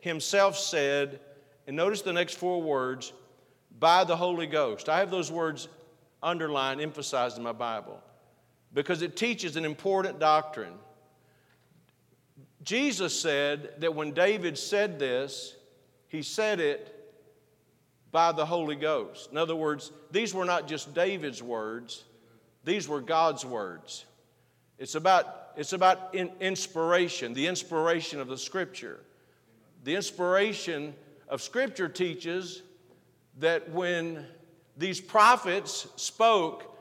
himself 0.00 0.56
said, 0.56 1.20
and 1.66 1.76
notice 1.76 2.02
the 2.02 2.12
next 2.12 2.34
four 2.34 2.62
words, 2.62 3.12
by 3.78 4.04
the 4.04 4.16
Holy 4.16 4.46
Ghost. 4.46 4.88
I 4.88 4.98
have 4.98 5.10
those 5.10 5.30
words 5.30 5.68
underlined, 6.22 6.80
emphasized 6.80 7.36
in 7.36 7.42
my 7.42 7.52
Bible 7.52 8.00
because 8.72 9.02
it 9.02 9.16
teaches 9.16 9.56
an 9.56 9.64
important 9.64 10.18
doctrine. 10.18 10.74
Jesus 12.62 13.18
said 13.18 13.74
that 13.78 13.94
when 13.94 14.12
David 14.12 14.58
said 14.58 14.98
this, 14.98 15.54
he 16.08 16.22
said 16.22 16.60
it 16.60 16.90
by 18.10 18.32
the 18.32 18.46
Holy 18.46 18.76
Ghost. 18.76 19.30
In 19.30 19.38
other 19.38 19.56
words, 19.56 19.92
these 20.10 20.32
were 20.32 20.44
not 20.44 20.66
just 20.68 20.94
David's 20.94 21.42
words, 21.42 22.04
these 22.64 22.88
were 22.88 23.00
God's 23.00 23.44
words. 23.44 24.04
It's 24.78 24.94
about, 24.94 25.50
it's 25.56 25.72
about 25.72 26.14
in, 26.14 26.30
inspiration, 26.40 27.34
the 27.34 27.46
inspiration 27.46 28.20
of 28.20 28.28
the 28.28 28.38
Scripture. 28.38 29.00
The 29.84 29.94
inspiration 29.94 30.94
of 31.28 31.42
Scripture 31.42 31.88
teaches 31.88 32.62
that 33.38 33.70
when 33.70 34.24
these 34.76 35.00
prophets 35.00 35.86
spoke, 35.96 36.74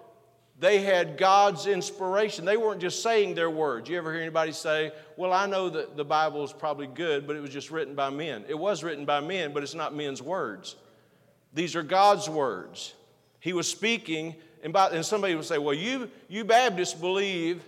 they 0.60 0.80
had 0.80 1.18
God's 1.18 1.68
inspiration. 1.68 2.46
They 2.46 2.58
weren't 2.58 2.80
just 2.80 3.02
saying 3.02 3.36
their 3.36 3.50
words. 3.50 3.90
You 3.90 3.98
ever 3.98 4.14
hear 4.14 4.22
anybody 4.22 4.52
say, 4.52 4.92
Well, 5.18 5.34
I 5.34 5.46
know 5.46 5.70
that 5.70 5.98
the 5.98 6.06
Bible 6.06 6.44
is 6.44 6.54
probably 6.54 6.88
good, 6.88 7.28
but 7.28 7.36
it 7.36 7.42
was 7.42 7.50
just 7.50 7.72
written 7.72 7.96
by 7.96 8.10
men? 8.10 8.46
It 8.48 8.58
was 8.58 8.84
written 8.84 9.06
by 9.06 9.20
men, 9.20 9.54
but 9.54 9.64
it's 9.64 9.74
not 9.74 9.96
men's 9.96 10.22
words. 10.22 10.76
These 11.54 11.76
are 11.76 11.84
God's 11.84 12.30
words. 12.30 12.94
He 13.40 13.54
was 13.54 13.68
speaking, 13.68 14.36
and, 14.64 14.72
by, 14.72 14.90
and 14.90 15.06
somebody 15.06 15.36
would 15.36 15.46
say, 15.46 15.58
Well, 15.58 15.74
you, 15.74 16.10
you 16.30 16.46
Baptists 16.46 16.94
believe 16.94 17.64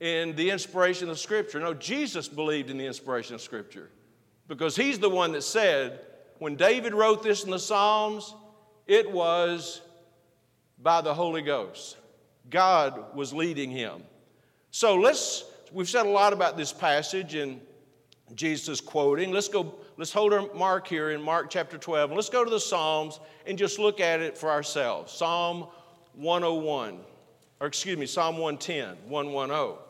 in 0.00 0.34
the 0.34 0.50
inspiration 0.50 1.10
of 1.10 1.18
Scripture. 1.18 1.60
No, 1.60 1.74
Jesus 1.74 2.26
believed 2.28 2.70
in 2.70 2.78
the 2.78 2.86
inspiration 2.86 3.34
of 3.34 3.40
Scripture 3.40 3.90
because 4.48 4.74
he's 4.74 4.98
the 4.98 5.10
one 5.10 5.32
that 5.32 5.42
said, 5.42 6.00
when 6.40 6.56
David 6.56 6.94
wrote 6.94 7.22
this 7.22 7.44
in 7.44 7.50
the 7.50 7.58
Psalms, 7.58 8.34
it 8.86 9.08
was 9.10 9.82
by 10.82 11.02
the 11.02 11.12
Holy 11.12 11.42
Ghost. 11.42 11.98
God 12.48 13.14
was 13.14 13.34
leading 13.34 13.70
him. 13.70 14.02
So 14.70 14.96
let's, 14.96 15.44
we've 15.70 15.88
said 15.88 16.06
a 16.06 16.08
lot 16.08 16.32
about 16.32 16.56
this 16.56 16.72
passage 16.72 17.34
and 17.34 17.60
Jesus 18.34 18.80
quoting. 18.80 19.32
Let's 19.32 19.48
go, 19.48 19.74
let's 19.98 20.12
hold 20.12 20.32
our 20.32 20.48
mark 20.54 20.88
here 20.88 21.10
in 21.10 21.20
Mark 21.20 21.50
chapter 21.50 21.76
12. 21.76 22.10
And 22.10 22.16
let's 22.16 22.30
go 22.30 22.42
to 22.42 22.50
the 22.50 22.58
Psalms 22.58 23.20
and 23.46 23.58
just 23.58 23.78
look 23.78 24.00
at 24.00 24.20
it 24.20 24.38
for 24.38 24.50
ourselves. 24.50 25.12
Psalm 25.12 25.66
101, 26.14 27.00
or 27.60 27.66
excuse 27.66 27.98
me, 27.98 28.06
Psalm 28.06 28.38
110, 28.38 28.96
110. 29.10 29.89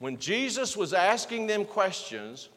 When 0.00 0.18
Jesus 0.18 0.76
was 0.78 0.94
asking 0.94 1.46
them 1.46 1.66
questions, 1.66 2.48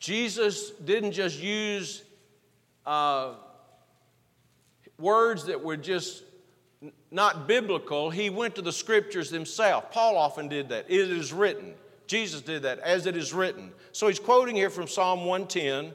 Jesus 0.00 0.70
didn't 0.70 1.12
just 1.12 1.38
use 1.38 2.02
uh, 2.86 3.34
words 4.98 5.44
that 5.44 5.62
were 5.62 5.76
just 5.76 6.24
not 7.10 7.46
biblical, 7.46 8.08
he 8.08 8.30
went 8.30 8.54
to 8.54 8.62
the 8.62 8.72
scriptures 8.72 9.28
himself. 9.28 9.90
Paul 9.90 10.16
often 10.16 10.48
did 10.48 10.70
that. 10.70 10.86
It 10.88 11.10
is 11.10 11.34
written. 11.34 11.74
Jesus 12.06 12.40
did 12.40 12.62
that, 12.62 12.78
as 12.78 13.04
it 13.04 13.14
is 13.14 13.34
written. 13.34 13.70
So 13.92 14.08
he's 14.08 14.18
quoting 14.18 14.56
here 14.56 14.70
from 14.70 14.88
Psalm 14.88 15.26
110. 15.26 15.92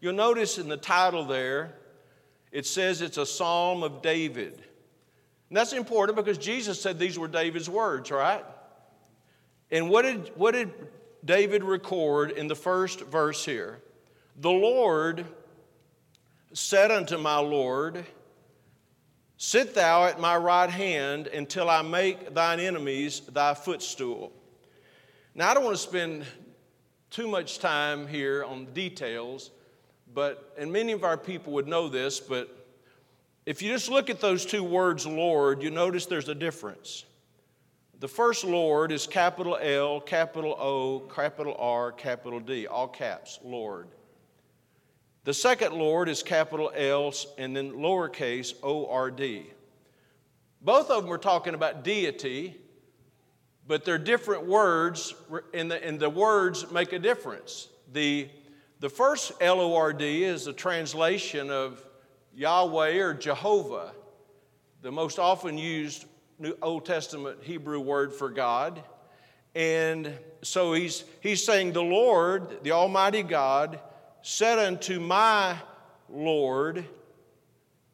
You'll 0.00 0.14
notice 0.14 0.58
in 0.58 0.68
the 0.68 0.76
title 0.76 1.24
there, 1.24 1.74
it 2.50 2.66
says 2.66 3.02
it's 3.02 3.18
a 3.18 3.26
psalm 3.26 3.84
of 3.84 4.02
David. 4.02 4.54
And 5.48 5.56
that's 5.56 5.72
important 5.72 6.16
because 6.16 6.38
Jesus 6.38 6.80
said 6.80 6.98
these 6.98 7.18
were 7.18 7.28
David's 7.28 7.70
words, 7.70 8.10
right? 8.10 8.44
And 9.72 9.90
what 9.90 10.02
did, 10.02 10.30
what 10.36 10.52
did 10.52 10.70
David 11.24 11.62
record 11.62 12.32
in 12.32 12.48
the 12.48 12.54
first 12.54 13.00
verse 13.00 13.44
here. 13.44 13.80
The 14.40 14.50
Lord 14.50 15.24
said 16.52 16.90
unto 16.90 17.16
my 17.16 17.38
Lord, 17.38 18.04
Sit 19.36 19.74
thou 19.74 20.04
at 20.04 20.20
my 20.20 20.36
right 20.36 20.70
hand 20.70 21.26
until 21.28 21.68
I 21.68 21.82
make 21.82 22.34
thine 22.34 22.60
enemies 22.60 23.20
thy 23.20 23.54
footstool. 23.54 24.32
Now, 25.34 25.50
I 25.50 25.54
don't 25.54 25.64
want 25.64 25.76
to 25.76 25.82
spend 25.82 26.24
too 27.10 27.26
much 27.26 27.58
time 27.58 28.06
here 28.06 28.44
on 28.44 28.66
details, 28.72 29.50
but, 30.14 30.54
and 30.58 30.72
many 30.72 30.92
of 30.92 31.04
our 31.04 31.16
people 31.16 31.52
would 31.54 31.66
know 31.66 31.88
this, 31.88 32.20
but 32.20 32.66
if 33.44 33.62
you 33.62 33.72
just 33.72 33.88
look 33.88 34.10
at 34.10 34.20
those 34.20 34.46
two 34.46 34.62
words, 34.62 35.06
Lord, 35.06 35.62
you 35.62 35.70
notice 35.70 36.06
there's 36.06 36.28
a 36.28 36.34
difference. 36.34 37.04
The 38.02 38.08
first 38.08 38.42
Lord 38.42 38.90
is 38.90 39.06
capital 39.06 39.56
L, 39.62 40.00
capital 40.00 40.56
O, 40.58 40.98
capital 41.14 41.54
R, 41.56 41.92
capital 41.92 42.40
D, 42.40 42.66
all 42.66 42.88
caps, 42.88 43.38
Lord. 43.44 43.86
The 45.22 45.32
second 45.32 45.74
Lord 45.74 46.08
is 46.08 46.20
capital 46.20 46.72
L 46.74 47.14
and 47.38 47.54
then 47.54 47.74
lowercase 47.74 48.54
O 48.60 48.88
R 48.88 49.12
D. 49.12 49.46
Both 50.62 50.90
of 50.90 51.04
them 51.04 51.12
are 51.12 51.16
talking 51.16 51.54
about 51.54 51.84
deity, 51.84 52.56
but 53.68 53.84
they're 53.84 53.98
different 53.98 54.46
words, 54.46 55.14
and 55.54 55.70
the, 55.70 55.86
and 55.86 56.00
the 56.00 56.10
words 56.10 56.72
make 56.72 56.92
a 56.92 56.98
difference. 56.98 57.68
The, 57.92 58.28
the 58.80 58.90
first 58.90 59.30
L 59.40 59.60
O 59.60 59.76
R 59.76 59.92
D 59.92 60.24
is 60.24 60.48
a 60.48 60.52
translation 60.52 61.50
of 61.50 61.86
Yahweh 62.34 62.96
or 62.96 63.14
Jehovah, 63.14 63.92
the 64.80 64.90
most 64.90 65.20
often 65.20 65.56
used 65.56 66.06
New 66.42 66.58
Old 66.60 66.84
Testament 66.84 67.38
Hebrew 67.42 67.78
word 67.78 68.12
for 68.12 68.28
God. 68.28 68.82
And 69.54 70.12
so 70.42 70.72
he's, 70.72 71.04
he's 71.20 71.44
saying, 71.44 71.72
The 71.72 71.84
Lord, 71.84 72.64
the 72.64 72.72
Almighty 72.72 73.22
God, 73.22 73.78
said 74.22 74.58
unto 74.58 74.98
my 74.98 75.56
Lord, 76.08 76.84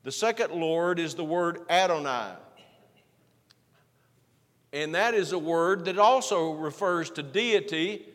the 0.02 0.10
second 0.10 0.52
Lord 0.52 0.98
is 0.98 1.14
the 1.14 1.24
word 1.24 1.60
Adonai. 1.68 2.36
And 4.72 4.94
that 4.94 5.12
is 5.12 5.32
a 5.32 5.38
word 5.38 5.84
that 5.84 5.98
also 5.98 6.52
refers 6.52 7.10
to 7.10 7.22
deity. 7.22 8.06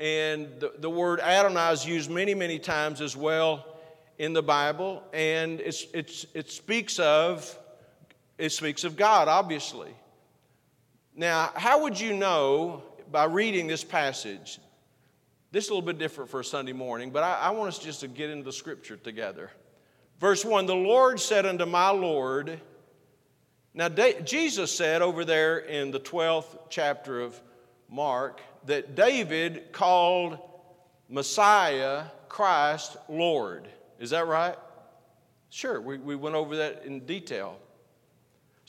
And 0.00 0.48
the, 0.58 0.72
the 0.76 0.90
word 0.90 1.20
Adonai 1.20 1.72
is 1.72 1.86
used 1.86 2.10
many, 2.10 2.34
many 2.34 2.58
times 2.58 3.00
as 3.00 3.16
well 3.16 3.64
in 4.18 4.32
the 4.32 4.42
Bible. 4.42 5.04
And 5.12 5.60
it's, 5.60 5.86
it's, 5.94 6.26
it 6.34 6.50
speaks 6.50 6.98
of 6.98 7.56
it 8.42 8.50
speaks 8.50 8.82
of 8.82 8.96
God, 8.96 9.28
obviously. 9.28 9.94
Now, 11.14 11.52
how 11.54 11.84
would 11.84 12.00
you 12.00 12.12
know 12.12 12.82
by 13.08 13.26
reading 13.26 13.68
this 13.68 13.84
passage? 13.84 14.58
This 15.52 15.64
is 15.64 15.70
a 15.70 15.74
little 15.74 15.86
bit 15.86 15.96
different 15.96 16.28
for 16.28 16.40
a 16.40 16.44
Sunday 16.44 16.72
morning, 16.72 17.10
but 17.10 17.22
I, 17.22 17.34
I 17.34 17.50
want 17.50 17.68
us 17.68 17.78
just 17.78 18.00
to 18.00 18.08
get 18.08 18.30
into 18.30 18.42
the 18.42 18.52
scripture 18.52 18.96
together. 18.96 19.52
Verse 20.18 20.44
1 20.44 20.66
The 20.66 20.74
Lord 20.74 21.20
said 21.20 21.46
unto 21.46 21.66
my 21.66 21.90
Lord, 21.90 22.60
now, 23.74 23.88
Jesus 23.88 24.72
said 24.72 25.02
over 25.02 25.24
there 25.24 25.58
in 25.58 25.92
the 25.92 26.00
12th 26.00 26.58
chapter 26.68 27.20
of 27.20 27.40
Mark 27.88 28.40
that 28.66 28.96
David 28.96 29.70
called 29.70 30.36
Messiah, 31.08 32.06
Christ, 32.28 32.96
Lord. 33.08 33.68
Is 34.00 34.10
that 34.10 34.26
right? 34.26 34.56
Sure, 35.48 35.80
we, 35.80 35.98
we 35.98 36.16
went 36.16 36.34
over 36.34 36.56
that 36.56 36.82
in 36.84 37.06
detail. 37.06 37.60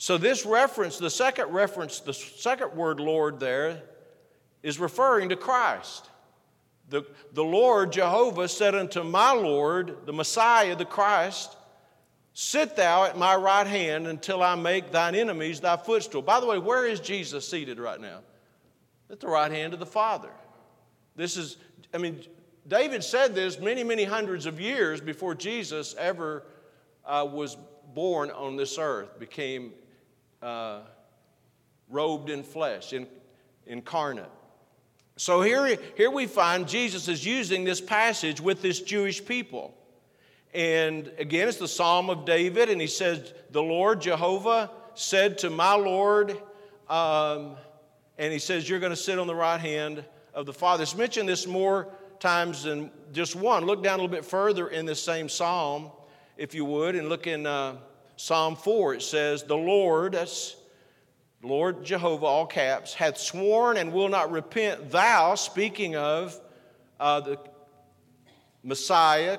So, 0.04 0.18
this 0.18 0.44
reference, 0.44 0.98
the 0.98 1.08
second 1.08 1.46
reference, 1.46 2.00
the 2.00 2.12
second 2.12 2.74
word 2.74 3.00
Lord 3.00 3.40
there, 3.40 3.80
is 4.62 4.78
referring 4.78 5.30
to 5.30 5.36
Christ. 5.36 6.10
The, 6.90 7.06
the 7.32 7.42
Lord 7.42 7.90
Jehovah 7.90 8.48
said 8.48 8.74
unto 8.74 9.02
my 9.02 9.32
Lord, 9.32 10.04
the 10.04 10.12
Messiah, 10.12 10.76
the 10.76 10.84
Christ, 10.84 11.56
Sit 12.34 12.76
thou 12.76 13.04
at 13.04 13.16
my 13.16 13.34
right 13.34 13.66
hand 13.66 14.06
until 14.06 14.42
I 14.42 14.56
make 14.56 14.92
thine 14.92 15.14
enemies 15.14 15.60
thy 15.60 15.78
footstool. 15.78 16.20
By 16.20 16.38
the 16.38 16.44
way, 16.44 16.58
where 16.58 16.84
is 16.84 17.00
Jesus 17.00 17.48
seated 17.48 17.78
right 17.78 17.98
now? 17.98 18.18
At 19.08 19.20
the 19.20 19.28
right 19.28 19.50
hand 19.50 19.72
of 19.72 19.80
the 19.80 19.86
Father. 19.86 20.32
This 21.16 21.38
is, 21.38 21.56
I 21.94 21.96
mean, 21.96 22.20
David 22.68 23.02
said 23.02 23.34
this 23.34 23.58
many, 23.58 23.82
many 23.82 24.04
hundreds 24.04 24.44
of 24.44 24.60
years 24.60 25.00
before 25.00 25.34
Jesus 25.34 25.94
ever 25.94 26.42
uh, 27.06 27.26
was 27.26 27.56
born 27.94 28.30
on 28.32 28.56
this 28.56 28.76
earth, 28.76 29.18
became 29.18 29.72
uh, 30.44 30.80
robed 31.88 32.28
in 32.28 32.42
flesh, 32.42 32.92
in, 32.92 33.06
incarnate. 33.66 34.30
So 35.16 35.40
here, 35.40 35.78
here 35.96 36.10
we 36.10 36.26
find 36.26 36.68
Jesus 36.68 37.08
is 37.08 37.24
using 37.24 37.64
this 37.64 37.80
passage 37.80 38.40
with 38.40 38.60
this 38.60 38.80
Jewish 38.80 39.24
people. 39.24 39.74
And 40.52 41.10
again, 41.18 41.48
it's 41.48 41.56
the 41.56 41.68
Psalm 41.68 42.10
of 42.10 42.24
David, 42.24 42.68
and 42.68 42.80
he 42.80 42.86
says, 42.86 43.32
The 43.50 43.62
Lord 43.62 44.00
Jehovah 44.02 44.70
said 44.94 45.38
to 45.38 45.50
my 45.50 45.74
Lord, 45.74 46.36
um, 46.88 47.56
and 48.18 48.32
he 48.32 48.38
says, 48.38 48.68
You're 48.68 48.80
going 48.80 48.90
to 48.90 48.96
sit 48.96 49.18
on 49.18 49.26
the 49.26 49.34
right 49.34 49.60
hand 49.60 50.04
of 50.34 50.46
the 50.46 50.52
Father. 50.52 50.82
It's 50.82 50.96
mentioned 50.96 51.28
this 51.28 51.46
more 51.46 51.88
times 52.20 52.64
than 52.64 52.90
just 53.12 53.34
one. 53.34 53.64
Look 53.64 53.82
down 53.82 53.98
a 53.98 54.02
little 54.02 54.14
bit 54.14 54.24
further 54.24 54.68
in 54.68 54.84
this 54.84 55.02
same 55.02 55.28
psalm, 55.28 55.90
if 56.36 56.54
you 56.54 56.64
would, 56.64 56.96
and 56.96 57.08
look 57.08 57.26
in 57.26 57.46
uh, 57.46 57.76
Psalm 58.16 58.56
4. 58.56 58.94
It 58.94 59.02
says, 59.02 59.42
The 59.42 59.56
Lord, 59.56 60.12
that's 60.12 60.56
Lord 61.42 61.84
Jehovah, 61.84 62.26
all 62.26 62.46
caps, 62.46 62.94
hath 62.94 63.18
sworn 63.18 63.76
and 63.76 63.92
will 63.92 64.08
not 64.08 64.30
repent. 64.30 64.90
Thou, 64.90 65.34
speaking 65.34 65.94
of 65.96 66.40
uh, 66.98 67.20
the 67.20 67.38
Messiah, 68.62 69.38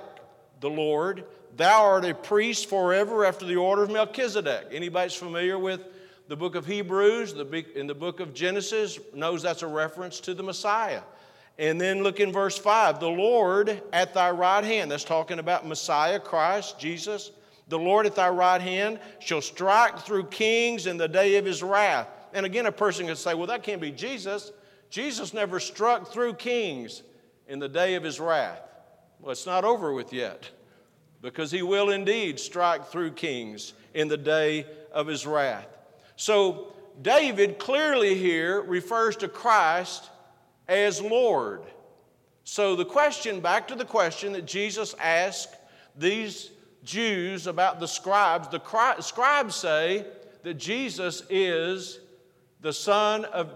the 0.61 0.69
Lord. 0.69 1.25
Thou 1.57 1.83
art 1.83 2.05
a 2.05 2.13
priest 2.13 2.69
forever 2.69 3.25
after 3.25 3.45
the 3.45 3.55
order 3.55 3.83
of 3.83 3.89
Melchizedek. 3.89 4.67
Anybody's 4.71 5.13
familiar 5.13 5.57
with 5.57 5.81
the 6.27 6.35
book 6.35 6.55
of 6.55 6.65
Hebrews, 6.65 7.33
the, 7.33 7.65
in 7.79 7.87
the 7.87 7.95
book 7.95 8.19
of 8.19 8.33
Genesis, 8.33 8.99
knows 9.13 9.41
that's 9.41 9.61
a 9.61 9.67
reference 9.67 10.19
to 10.21 10.33
the 10.33 10.43
Messiah. 10.43 11.01
And 11.57 11.79
then 11.79 12.03
look 12.03 12.19
in 12.19 12.31
verse 12.31 12.57
5 12.57 12.99
the 12.99 13.07
Lord 13.07 13.81
at 13.93 14.13
thy 14.13 14.31
right 14.31 14.63
hand. 14.63 14.91
That's 14.91 15.03
talking 15.03 15.39
about 15.39 15.65
Messiah, 15.65 16.19
Christ, 16.19 16.77
Jesus. 16.77 17.31
The 17.67 17.79
Lord 17.79 18.05
at 18.05 18.15
thy 18.15 18.29
right 18.29 18.61
hand 18.61 18.99
shall 19.19 19.41
strike 19.41 19.99
through 19.99 20.25
kings 20.25 20.85
in 20.85 20.97
the 20.97 21.07
day 21.07 21.37
of 21.37 21.45
his 21.45 21.63
wrath. 21.63 22.07
And 22.33 22.45
again, 22.45 22.65
a 22.65 22.71
person 22.71 23.07
could 23.07 23.17
say, 23.17 23.33
well, 23.33 23.47
that 23.47 23.63
can't 23.63 23.81
be 23.81 23.91
Jesus. 23.91 24.51
Jesus 24.89 25.33
never 25.33 25.59
struck 25.59 26.11
through 26.11 26.35
kings 26.35 27.01
in 27.47 27.59
the 27.59 27.69
day 27.69 27.95
of 27.95 28.03
his 28.03 28.19
wrath. 28.19 28.61
Well, 29.19 29.31
it's 29.31 29.45
not 29.45 29.63
over 29.63 29.93
with 29.93 30.13
yet, 30.13 30.49
because 31.21 31.49
he 31.49 31.61
will 31.63 31.89
indeed 31.89 32.39
strike 32.39 32.87
through 32.87 33.11
kings 33.11 33.73
in 33.93 34.07
the 34.07 34.17
day 34.17 34.65
of 34.91 35.07
his 35.07 35.25
wrath. 35.25 35.67
So, 36.15 36.73
David 37.01 37.59
clearly 37.59 38.15
here 38.15 38.61
refers 38.61 39.17
to 39.17 39.27
Christ 39.27 40.09
as 40.67 41.01
Lord. 41.01 41.61
So, 42.43 42.75
the 42.75 42.85
question, 42.85 43.39
back 43.39 43.67
to 43.69 43.75
the 43.75 43.85
question 43.85 44.33
that 44.33 44.45
Jesus 44.45 44.93
asked 44.99 45.55
these 45.97 46.51
Jews 46.85 47.47
about 47.47 47.79
the 47.79 47.87
scribes, 47.87 48.47
the 48.47 49.01
scribes 49.01 49.55
say 49.55 50.05
that 50.43 50.53
Jesus 50.53 51.23
is 51.29 51.99
the 52.61 52.71
son 52.73 53.25
of, 53.25 53.53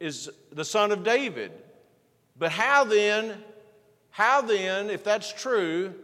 is 0.00 0.30
the 0.52 0.64
son 0.64 0.92
of 0.92 1.04
David. 1.04 1.52
But 2.38 2.52
how 2.52 2.84
then 2.84 3.42
how 4.18 4.40
then, 4.40 4.90
if 4.90 5.04
that's 5.04 5.32
true, 5.32 5.94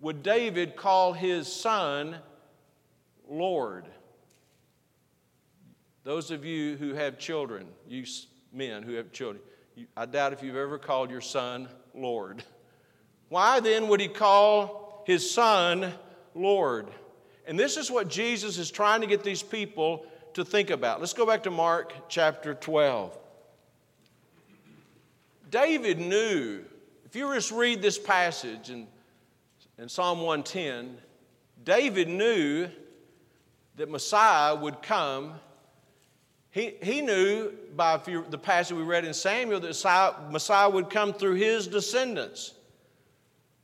would 0.00 0.24
David 0.24 0.74
call 0.74 1.12
his 1.12 1.46
son 1.46 2.16
Lord? 3.28 3.86
Those 6.02 6.32
of 6.32 6.44
you 6.44 6.76
who 6.76 6.94
have 6.94 7.16
children, 7.16 7.68
you 7.86 8.04
men 8.52 8.82
who 8.82 8.94
have 8.94 9.12
children, 9.12 9.40
I 9.96 10.06
doubt 10.06 10.32
if 10.32 10.42
you've 10.42 10.56
ever 10.56 10.78
called 10.78 11.12
your 11.12 11.20
son 11.20 11.68
Lord. 11.94 12.42
Why 13.28 13.60
then 13.60 13.86
would 13.86 14.00
he 14.00 14.08
call 14.08 15.04
his 15.06 15.30
son 15.30 15.92
Lord? 16.34 16.88
And 17.46 17.58
this 17.58 17.76
is 17.76 17.90
what 17.90 18.08
Jesus 18.08 18.58
is 18.58 18.70
trying 18.70 19.00
to 19.00 19.06
get 19.06 19.22
these 19.22 19.42
people 19.42 20.06
to 20.34 20.44
think 20.44 20.70
about. 20.70 21.00
Let's 21.00 21.12
go 21.12 21.26
back 21.26 21.42
to 21.44 21.50
Mark 21.50 21.92
chapter 22.08 22.54
12. 22.54 23.16
David 25.50 26.00
knew 26.00 26.64
if 27.04 27.14
you 27.14 27.32
just 27.32 27.52
read 27.52 27.80
this 27.80 27.96
passage 27.96 28.70
in, 28.70 28.88
in 29.78 29.88
Psalm 29.88 30.18
110, 30.18 30.98
David 31.62 32.08
knew 32.08 32.68
that 33.76 33.88
Messiah 33.88 34.54
would 34.54 34.82
come. 34.82 35.34
He, 36.50 36.74
he 36.82 37.00
knew 37.00 37.52
by 37.76 37.98
the 37.98 38.36
passage 38.36 38.76
we 38.76 38.82
read 38.82 39.04
in 39.04 39.14
Samuel 39.14 39.60
that 39.60 40.30
Messiah 40.32 40.68
would 40.68 40.90
come 40.90 41.12
through 41.12 41.34
his 41.34 41.68
descendants. 41.68 42.54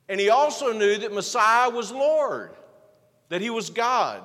And 0.09 0.21
he 0.21 0.29
also 0.29 0.73
knew 0.73 0.99
that 0.99 1.13
Messiah 1.13 1.71
was 1.71 1.91
Lord, 1.91 2.53
that 3.31 3.41
he 3.41 3.49
was 3.49 3.71
God. 3.71 4.23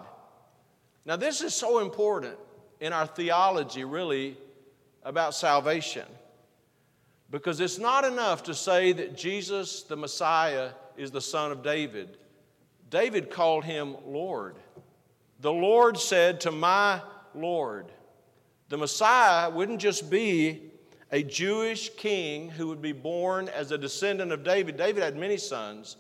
Now, 1.06 1.15
this 1.15 1.41
is 1.41 1.56
so 1.56 1.80
important 1.80 2.36
in 2.82 2.91
our 2.91 3.08
theology, 3.08 3.86
really, 3.86 4.38
about 5.04 5.34
salvation. 5.34 6.06
Because 7.32 7.60
it's 7.60 7.80
not 7.80 8.04
enough 8.04 8.44
to 8.44 8.54
say 8.54 8.91
that 8.91 9.15
Jesus, 9.15 9.84
the 9.84 9.96
Messiah, 9.96 10.72
is 10.98 11.12
the 11.12 11.22
son 11.22 11.52
of 11.52 11.63
David. 11.63 12.18
David 12.89 13.30
called 13.30 13.63
him 13.63 13.96
Lord. 14.06 14.58
The 15.39 15.52
Lord 15.52 15.98
said 15.98 16.41
to 16.41 16.52
my 16.52 17.02
Lord, 17.34 17.91
the 18.70 18.78
Messiah 18.78 19.50
wouldn't 19.50 19.80
just 19.80 20.10
be 20.10 20.72
a 21.12 21.22
Jewish 21.22 21.89
king 21.96 22.50
who 22.50 22.68
would 22.68 22.82
be 22.82 22.91
born 22.91 23.50
as 23.50 23.72
a 23.72 23.78
descendant 23.78 24.32
of 24.32 24.44
David. 24.44 24.78
David 24.78 25.04
had 25.04 25.15
many 25.15 25.38
sons, 25.38 25.98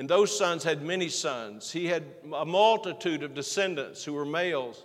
and 0.00 0.08
those 0.08 0.34
sons 0.34 0.64
had 0.64 0.80
many 0.80 1.10
sons. 1.10 1.70
He 1.70 1.84
had 1.84 2.04
a 2.32 2.46
multitude 2.46 3.22
of 3.22 3.34
descendants 3.34 4.02
who 4.02 4.14
were 4.14 4.24
males. 4.24 4.82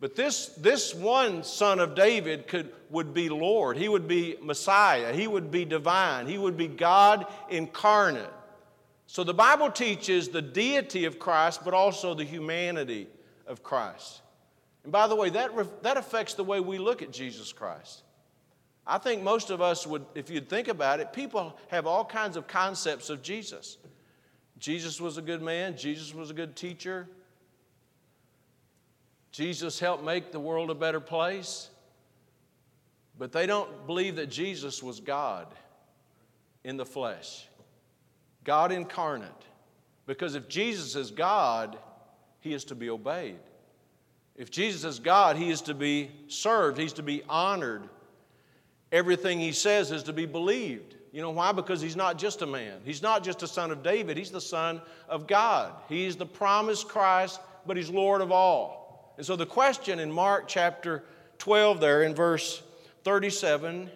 But 0.00 0.16
this, 0.16 0.46
this 0.56 0.92
one 0.92 1.44
son 1.44 1.78
of 1.78 1.94
David 1.94 2.48
could, 2.48 2.72
would 2.90 3.14
be 3.14 3.28
Lord. 3.28 3.76
He 3.76 3.88
would 3.88 4.08
be 4.08 4.34
Messiah. 4.42 5.12
He 5.12 5.28
would 5.28 5.52
be 5.52 5.64
divine. 5.64 6.26
He 6.26 6.36
would 6.36 6.56
be 6.56 6.66
God 6.66 7.26
incarnate. 7.48 8.28
So 9.06 9.22
the 9.22 9.32
Bible 9.34 9.70
teaches 9.70 10.30
the 10.30 10.42
deity 10.42 11.04
of 11.04 11.20
Christ, 11.20 11.60
but 11.64 11.72
also 11.72 12.12
the 12.12 12.24
humanity 12.24 13.06
of 13.46 13.62
Christ. 13.62 14.22
And 14.82 14.90
by 14.90 15.06
the 15.06 15.14
way, 15.14 15.30
that, 15.30 15.52
that 15.84 15.96
affects 15.96 16.34
the 16.34 16.42
way 16.42 16.58
we 16.58 16.78
look 16.78 17.02
at 17.02 17.12
Jesus 17.12 17.52
Christ. 17.52 18.02
I 18.84 18.98
think 18.98 19.22
most 19.22 19.50
of 19.50 19.62
us 19.62 19.86
would, 19.86 20.04
if 20.16 20.28
you'd 20.28 20.48
think 20.48 20.66
about 20.66 20.98
it, 20.98 21.12
people 21.12 21.56
have 21.68 21.86
all 21.86 22.04
kinds 22.04 22.36
of 22.36 22.48
concepts 22.48 23.10
of 23.10 23.22
Jesus. 23.22 23.78
Jesus 24.58 25.00
was 25.00 25.18
a 25.18 25.22
good 25.22 25.42
man, 25.42 25.76
Jesus 25.76 26.14
was 26.14 26.30
a 26.30 26.34
good 26.34 26.56
teacher, 26.56 27.08
Jesus 29.30 29.78
helped 29.78 30.02
make 30.02 30.32
the 30.32 30.40
world 30.40 30.70
a 30.70 30.74
better 30.74 31.00
place. 31.00 31.70
But 33.18 33.32
they 33.32 33.46
don't 33.46 33.86
believe 33.86 34.16
that 34.16 34.30
Jesus 34.30 34.82
was 34.82 35.00
God 35.00 35.48
in 36.64 36.76
the 36.76 36.86
flesh, 36.86 37.48
God 38.44 38.72
incarnate. 38.72 39.30
Because 40.06 40.34
if 40.34 40.48
Jesus 40.48 40.94
is 40.94 41.10
God, 41.10 41.76
he 42.40 42.54
is 42.54 42.64
to 42.64 42.74
be 42.74 42.88
obeyed. 42.88 43.40
If 44.36 44.50
Jesus 44.50 44.84
is 44.84 45.00
God, 45.00 45.36
he 45.36 45.50
is 45.50 45.60
to 45.62 45.74
be 45.74 46.10
served, 46.28 46.78
he's 46.78 46.94
to 46.94 47.02
be 47.02 47.22
honored. 47.28 47.88
Everything 48.90 49.38
he 49.38 49.52
says 49.52 49.90
is 49.90 50.04
to 50.04 50.12
be 50.12 50.24
believed. 50.24 50.94
You 51.12 51.22
know 51.22 51.30
why? 51.30 51.52
Because 51.52 51.80
he's 51.80 51.96
not 51.96 52.18
just 52.18 52.42
a 52.42 52.46
man. 52.46 52.80
He's 52.84 53.02
not 53.02 53.24
just 53.24 53.42
a 53.42 53.48
son 53.48 53.70
of 53.70 53.82
David, 53.82 54.16
he's 54.16 54.30
the 54.30 54.40
son 54.40 54.80
of 55.08 55.26
God. 55.26 55.72
He's 55.88 56.16
the 56.16 56.26
promised 56.26 56.88
Christ, 56.88 57.40
but 57.66 57.76
he's 57.76 57.90
Lord 57.90 58.20
of 58.20 58.32
all. 58.32 59.14
And 59.16 59.26
so 59.26 59.34
the 59.36 59.46
question 59.46 59.98
in 59.98 60.12
Mark 60.12 60.46
chapter 60.46 61.04
12, 61.38 61.80
there 61.80 62.02
in 62.02 62.14
verse 62.14 62.62
37, 63.04 63.90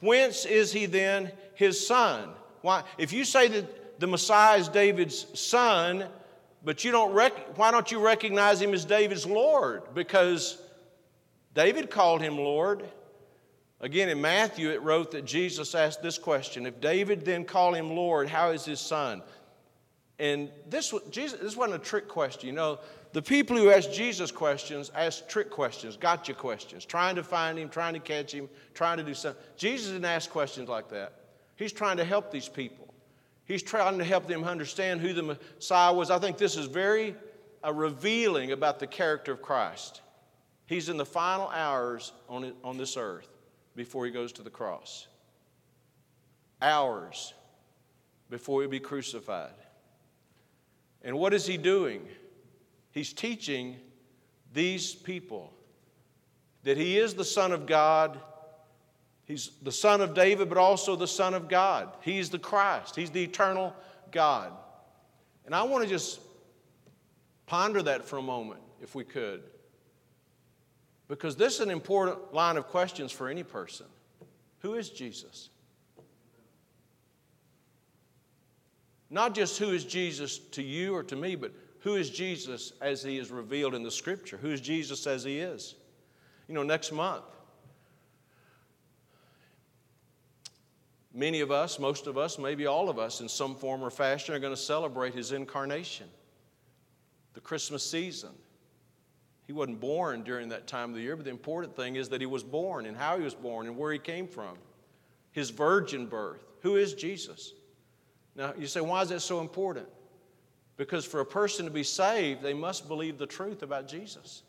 whence 0.00 0.44
is 0.44 0.72
he 0.72 0.86
then 0.86 1.32
his 1.54 1.84
son? 1.86 2.30
Why, 2.62 2.84
if 2.98 3.12
you 3.12 3.24
say 3.24 3.48
that 3.48 4.00
the 4.00 4.06
Messiah 4.06 4.58
is 4.58 4.68
David's 4.68 5.26
son, 5.38 6.06
but 6.64 6.84
you 6.84 6.92
don't 6.92 7.12
rec- 7.12 7.56
why 7.56 7.70
don't 7.70 7.90
you 7.90 8.00
recognize 8.00 8.60
him 8.60 8.74
as 8.74 8.84
David's 8.84 9.26
Lord? 9.26 9.82
Because 9.94 10.60
David 11.54 11.90
called 11.90 12.20
him 12.20 12.36
Lord. 12.36 12.84
Again, 13.82 14.10
in 14.10 14.20
Matthew, 14.20 14.70
it 14.70 14.82
wrote 14.82 15.12
that 15.12 15.24
Jesus 15.24 15.74
asked 15.74 16.02
this 16.02 16.18
question 16.18 16.66
If 16.66 16.80
David 16.80 17.24
then 17.24 17.44
called 17.44 17.76
him 17.76 17.90
Lord, 17.90 18.28
how 18.28 18.50
is 18.50 18.64
his 18.64 18.80
son? 18.80 19.22
And 20.18 20.50
this, 20.68 20.92
Jesus, 21.10 21.40
this 21.40 21.56
wasn't 21.56 21.80
a 21.80 21.84
trick 21.84 22.06
question. 22.06 22.46
You 22.46 22.54
know, 22.54 22.78
the 23.12 23.22
people 23.22 23.56
who 23.56 23.70
ask 23.70 23.90
Jesus 23.90 24.30
questions 24.30 24.92
ask 24.94 25.26
trick 25.28 25.50
questions, 25.50 25.96
gotcha 25.96 26.34
questions, 26.34 26.84
trying 26.84 27.16
to 27.16 27.22
find 27.22 27.58
him, 27.58 27.70
trying 27.70 27.94
to 27.94 28.00
catch 28.00 28.32
him, 28.32 28.50
trying 28.74 28.98
to 28.98 29.02
do 29.02 29.14
something. 29.14 29.42
Jesus 29.56 29.92
didn't 29.92 30.04
ask 30.04 30.28
questions 30.28 30.68
like 30.68 30.90
that. 30.90 31.14
He's 31.56 31.72
trying 31.72 31.96
to 31.96 32.04
help 32.04 32.30
these 32.30 32.48
people. 32.48 32.92
He's 33.46 33.62
trying 33.62 33.96
to 33.96 34.04
help 34.04 34.26
them 34.26 34.44
understand 34.44 35.00
who 35.00 35.14
the 35.14 35.22
Messiah 35.22 35.92
was. 35.92 36.10
I 36.10 36.18
think 36.18 36.36
this 36.36 36.56
is 36.56 36.66
very 36.66 37.16
uh, 37.64 37.72
revealing 37.72 38.52
about 38.52 38.78
the 38.78 38.86
character 38.86 39.32
of 39.32 39.40
Christ. 39.40 40.02
He's 40.66 40.90
in 40.90 40.98
the 40.98 41.06
final 41.06 41.48
hours 41.48 42.12
on, 42.28 42.52
on 42.62 42.76
this 42.76 42.96
earth 42.98 43.28
before 43.80 44.04
he 44.04 44.12
goes 44.12 44.30
to 44.30 44.42
the 44.42 44.50
cross. 44.50 45.08
Hours 46.60 47.32
before 48.28 48.60
he 48.60 48.68
be 48.68 48.78
crucified. 48.78 49.54
And 51.00 51.18
what 51.18 51.32
is 51.32 51.46
he 51.46 51.56
doing? 51.56 52.06
He's 52.90 53.14
teaching 53.14 53.76
these 54.52 54.94
people 54.94 55.50
that 56.62 56.76
he 56.76 56.98
is 56.98 57.14
the 57.14 57.24
Son 57.24 57.52
of 57.52 57.64
God. 57.64 58.20
He's 59.24 59.50
the 59.62 59.72
Son 59.72 60.02
of 60.02 60.12
David, 60.12 60.50
but 60.50 60.58
also 60.58 60.94
the 60.94 61.08
Son 61.08 61.32
of 61.32 61.48
God. 61.48 61.88
He's 62.02 62.28
the 62.28 62.38
Christ, 62.38 62.96
He's 62.96 63.10
the 63.10 63.22
eternal 63.22 63.74
God. 64.12 64.52
And 65.46 65.54
I 65.54 65.62
want 65.62 65.84
to 65.84 65.88
just 65.88 66.20
ponder 67.46 67.82
that 67.84 68.04
for 68.04 68.18
a 68.18 68.22
moment, 68.22 68.60
if 68.82 68.94
we 68.94 69.04
could. 69.04 69.42
Because 71.10 71.34
this 71.34 71.54
is 71.54 71.60
an 71.60 71.70
important 71.70 72.32
line 72.32 72.56
of 72.56 72.68
questions 72.68 73.10
for 73.10 73.28
any 73.28 73.42
person. 73.42 73.86
Who 74.60 74.74
is 74.74 74.90
Jesus? 74.90 75.50
Not 79.10 79.34
just 79.34 79.58
who 79.58 79.70
is 79.70 79.84
Jesus 79.84 80.38
to 80.38 80.62
you 80.62 80.94
or 80.94 81.02
to 81.02 81.16
me, 81.16 81.34
but 81.34 81.50
who 81.80 81.96
is 81.96 82.10
Jesus 82.10 82.74
as 82.80 83.02
he 83.02 83.18
is 83.18 83.32
revealed 83.32 83.74
in 83.74 83.82
the 83.82 83.90
scripture? 83.90 84.36
Who 84.36 84.50
is 84.50 84.60
Jesus 84.60 85.04
as 85.08 85.24
he 85.24 85.40
is? 85.40 85.74
You 86.46 86.54
know, 86.54 86.62
next 86.62 86.92
month, 86.92 87.24
many 91.12 91.40
of 91.40 91.50
us, 91.50 91.80
most 91.80 92.06
of 92.06 92.18
us, 92.18 92.38
maybe 92.38 92.66
all 92.66 92.88
of 92.88 93.00
us, 93.00 93.20
in 93.20 93.28
some 93.28 93.56
form 93.56 93.82
or 93.82 93.90
fashion, 93.90 94.32
are 94.32 94.38
going 94.38 94.54
to 94.54 94.60
celebrate 94.60 95.14
his 95.14 95.32
incarnation, 95.32 96.06
the 97.34 97.40
Christmas 97.40 97.82
season. 97.82 98.30
He 99.50 99.52
wasn't 99.52 99.80
born 99.80 100.22
during 100.22 100.50
that 100.50 100.68
time 100.68 100.90
of 100.90 100.94
the 100.94 101.02
year, 101.02 101.16
but 101.16 101.24
the 101.24 101.32
important 101.32 101.74
thing 101.74 101.96
is 101.96 102.08
that 102.10 102.20
he 102.20 102.26
was 102.28 102.44
born 102.44 102.86
and 102.86 102.96
how 102.96 103.18
he 103.18 103.24
was 103.24 103.34
born 103.34 103.66
and 103.66 103.76
where 103.76 103.92
he 103.92 103.98
came 103.98 104.28
from. 104.28 104.56
His 105.32 105.50
virgin 105.50 106.06
birth. 106.06 106.44
Who 106.62 106.76
is 106.76 106.94
Jesus? 106.94 107.54
Now, 108.36 108.54
you 108.56 108.68
say, 108.68 108.80
why 108.80 109.02
is 109.02 109.08
that 109.08 109.22
so 109.22 109.40
important? 109.40 109.88
Because 110.76 111.04
for 111.04 111.18
a 111.18 111.26
person 111.26 111.64
to 111.64 111.70
be 111.72 111.82
saved, 111.82 112.42
they 112.42 112.54
must 112.54 112.86
believe 112.86 113.18
the 113.18 113.26
truth 113.26 113.64
about 113.64 113.88
Jesus. 113.88 114.44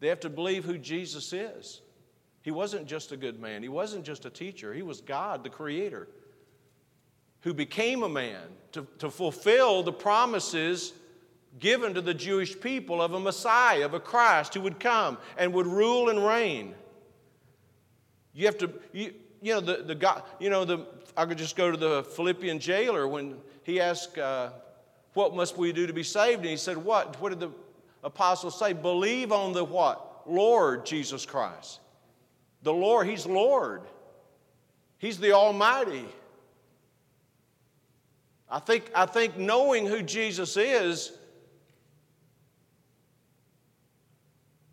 They 0.00 0.08
have 0.08 0.20
to 0.20 0.30
believe 0.30 0.64
who 0.64 0.78
Jesus 0.78 1.34
is. 1.34 1.82
He 2.40 2.52
wasn't 2.52 2.86
just 2.86 3.12
a 3.12 3.18
good 3.18 3.38
man, 3.38 3.62
he 3.62 3.68
wasn't 3.68 4.06
just 4.06 4.24
a 4.24 4.30
teacher, 4.30 4.72
he 4.72 4.80
was 4.80 5.02
God, 5.02 5.44
the 5.44 5.50
Creator, 5.50 6.08
who 7.42 7.52
became 7.52 8.02
a 8.02 8.08
man 8.08 8.44
to, 8.72 8.86
to 9.00 9.10
fulfill 9.10 9.82
the 9.82 9.92
promises 9.92 10.94
given 11.58 11.94
to 11.94 12.00
the 12.00 12.14
Jewish 12.14 12.58
people 12.58 13.00
of 13.00 13.12
a 13.12 13.20
Messiah, 13.20 13.84
of 13.84 13.94
a 13.94 14.00
Christ 14.00 14.54
who 14.54 14.60
would 14.62 14.80
come 14.80 15.18
and 15.36 15.52
would 15.54 15.66
rule 15.66 16.08
and 16.08 16.24
reign. 16.24 16.74
You 18.32 18.46
have 18.46 18.58
to, 18.58 18.70
you, 18.92 19.14
you 19.40 19.54
know, 19.54 19.60
the, 19.60 19.82
the 19.82 19.94
God, 19.94 20.22
you 20.40 20.50
know, 20.50 20.64
the, 20.64 20.86
I 21.16 21.26
could 21.26 21.38
just 21.38 21.54
go 21.56 21.70
to 21.70 21.76
the 21.76 22.02
Philippian 22.02 22.58
jailer 22.58 23.06
when 23.06 23.36
he 23.62 23.80
asked, 23.80 24.18
uh, 24.18 24.50
what 25.14 25.34
must 25.34 25.56
we 25.56 25.72
do 25.72 25.86
to 25.86 25.92
be 25.92 26.02
saved? 26.02 26.40
And 26.40 26.50
he 26.50 26.56
said, 26.56 26.76
What? 26.76 27.20
What 27.20 27.30
did 27.30 27.40
the 27.40 27.50
apostles 28.02 28.58
say? 28.58 28.72
Believe 28.72 29.32
on 29.32 29.52
the 29.52 29.64
what? 29.64 30.22
Lord 30.26 30.84
Jesus 30.84 31.24
Christ. 31.24 31.80
The 32.62 32.72
Lord, 32.72 33.06
He's 33.06 33.24
Lord. 33.24 33.82
He's 34.98 35.18
the 35.18 35.32
Almighty. 35.32 36.06
I 38.50 38.58
think, 38.58 38.90
I 38.94 39.06
think 39.06 39.36
knowing 39.36 39.86
who 39.86 40.02
Jesus 40.02 40.56
is 40.56 41.12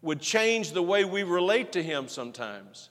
would 0.02 0.22
change 0.22 0.72
the 0.72 0.82
way 0.82 1.06
we 1.06 1.24
relate 1.24 1.74
to 1.74 1.84
Him 1.84 2.08
sometimes. 2.08 2.90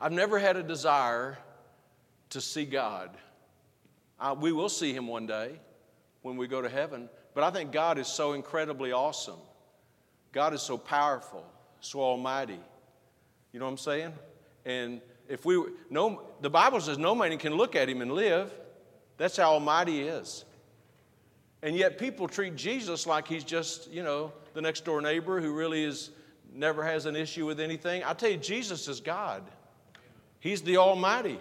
I've 0.00 0.12
never 0.12 0.38
had 0.38 0.56
a 0.56 0.62
desire 0.62 1.36
to 2.30 2.40
see 2.40 2.64
God. 2.64 3.10
Uh, 4.18 4.34
we 4.38 4.50
will 4.50 4.68
see 4.68 4.94
him 4.94 5.06
one 5.06 5.26
day 5.26 5.60
when 6.22 6.36
we 6.36 6.46
go 6.46 6.62
to 6.62 6.68
heaven. 6.68 7.08
But 7.34 7.44
I 7.44 7.50
think 7.50 7.70
God 7.70 7.98
is 7.98 8.06
so 8.06 8.32
incredibly 8.32 8.92
awesome. 8.92 9.38
God 10.32 10.54
is 10.54 10.62
so 10.62 10.78
powerful, 10.78 11.44
so 11.80 12.00
almighty. 12.00 12.58
You 13.52 13.58
know 13.58 13.66
what 13.66 13.72
I'm 13.72 13.78
saying? 13.78 14.12
And 14.64 15.00
if 15.28 15.44
we 15.44 15.62
no 15.90 16.22
the 16.40 16.50
Bible 16.50 16.80
says 16.80 16.98
no 16.98 17.14
man 17.14 17.36
can 17.38 17.54
look 17.54 17.76
at 17.76 17.88
him 17.88 18.00
and 18.00 18.12
live. 18.12 18.52
That's 19.16 19.36
how 19.36 19.52
almighty 19.52 19.92
he 19.92 20.02
is. 20.02 20.44
And 21.62 21.76
yet 21.76 21.98
people 21.98 22.26
treat 22.26 22.56
Jesus 22.56 23.06
like 23.06 23.28
he's 23.28 23.44
just, 23.44 23.90
you 23.90 24.02
know, 24.02 24.32
the 24.54 24.62
next 24.62 24.84
door 24.84 25.00
neighbor 25.02 25.40
who 25.40 25.52
really 25.52 25.84
is 25.84 26.10
never 26.52 26.82
has 26.84 27.06
an 27.06 27.16
issue 27.16 27.46
with 27.46 27.60
anything. 27.60 28.02
I 28.04 28.14
tell 28.14 28.30
you, 28.30 28.36
Jesus 28.36 28.88
is 28.88 29.00
God. 29.00 29.42
He's 30.40 30.62
the 30.62 30.78
Almighty. 30.78 31.38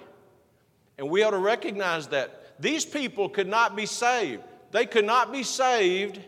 And 0.98 1.10
we 1.10 1.24
ought 1.24 1.32
to 1.32 1.38
recognize 1.38 2.08
that. 2.08 2.36
These 2.60 2.86
people 2.86 3.30
could 3.30 3.48
not 3.48 3.76
be 3.76 3.86
saved. 3.86 4.44
They 4.72 4.86
could 4.86 5.06
not 5.06 5.32
be 5.32 5.44
saved 5.44 6.20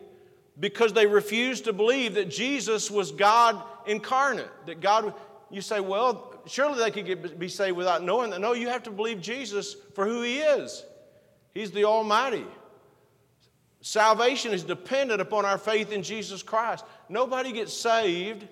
because 0.59 0.93
they 0.93 1.05
refused 1.05 1.65
to 1.65 1.73
believe 1.73 2.13
that 2.13 2.29
Jesus 2.29 2.89
was 2.89 3.11
God 3.11 3.61
incarnate. 3.85 4.49
That 4.65 4.79
God, 4.79 5.13
you 5.49 5.61
say, 5.61 5.81
well, 5.81 6.41
surely 6.45 6.79
they 6.79 6.91
could 6.91 7.05
get, 7.05 7.37
be 7.37 7.49
saved 7.49 7.75
without 7.75 8.03
knowing 8.03 8.29
that. 8.31 8.39
No, 8.39 8.53
you 8.53 8.69
have 8.69 8.83
to 8.83 8.91
believe 8.91 9.19
Jesus 9.19 9.75
for 9.93 10.05
who 10.05 10.21
He 10.21 10.39
is. 10.39 10.85
He's 11.53 11.71
the 11.71 11.83
Almighty. 11.83 12.45
Salvation 13.81 14.53
is 14.53 14.63
dependent 14.63 15.21
upon 15.21 15.43
our 15.43 15.57
faith 15.57 15.91
in 15.91 16.03
Jesus 16.03 16.43
Christ. 16.43 16.85
Nobody 17.09 17.51
gets 17.51 17.73
saved 17.73 18.47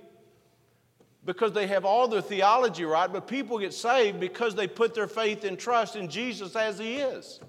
because 1.23 1.51
they 1.53 1.67
have 1.67 1.85
all 1.85 2.07
their 2.07 2.21
theology 2.21 2.83
right, 2.83 3.11
but 3.11 3.27
people 3.27 3.59
get 3.59 3.73
saved 3.73 4.19
because 4.19 4.55
they 4.55 4.67
put 4.67 4.95
their 4.95 5.07
faith 5.07 5.43
and 5.43 5.59
trust 5.59 5.95
in 5.95 6.09
Jesus 6.09 6.55
as 6.55 6.79
He 6.79 6.95
is. 6.95 7.39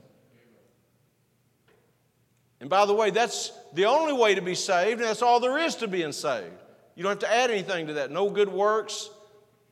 And 2.60 2.68
by 2.68 2.84
the 2.84 2.92
way, 2.92 3.10
that's 3.10 3.52
the 3.72 3.86
only 3.86 4.12
way 4.12 4.34
to 4.34 4.42
be 4.42 4.54
saved, 4.54 5.00
and 5.00 5.08
that's 5.08 5.22
all 5.22 5.40
there 5.40 5.56
is 5.56 5.76
to 5.76 5.88
being 5.88 6.12
saved. 6.12 6.52
You 6.94 7.02
don't 7.02 7.12
have 7.12 7.30
to 7.30 7.34
add 7.34 7.50
anything 7.50 7.86
to 7.86 7.94
that. 7.94 8.10
No 8.10 8.28
good 8.28 8.50
works. 8.50 9.08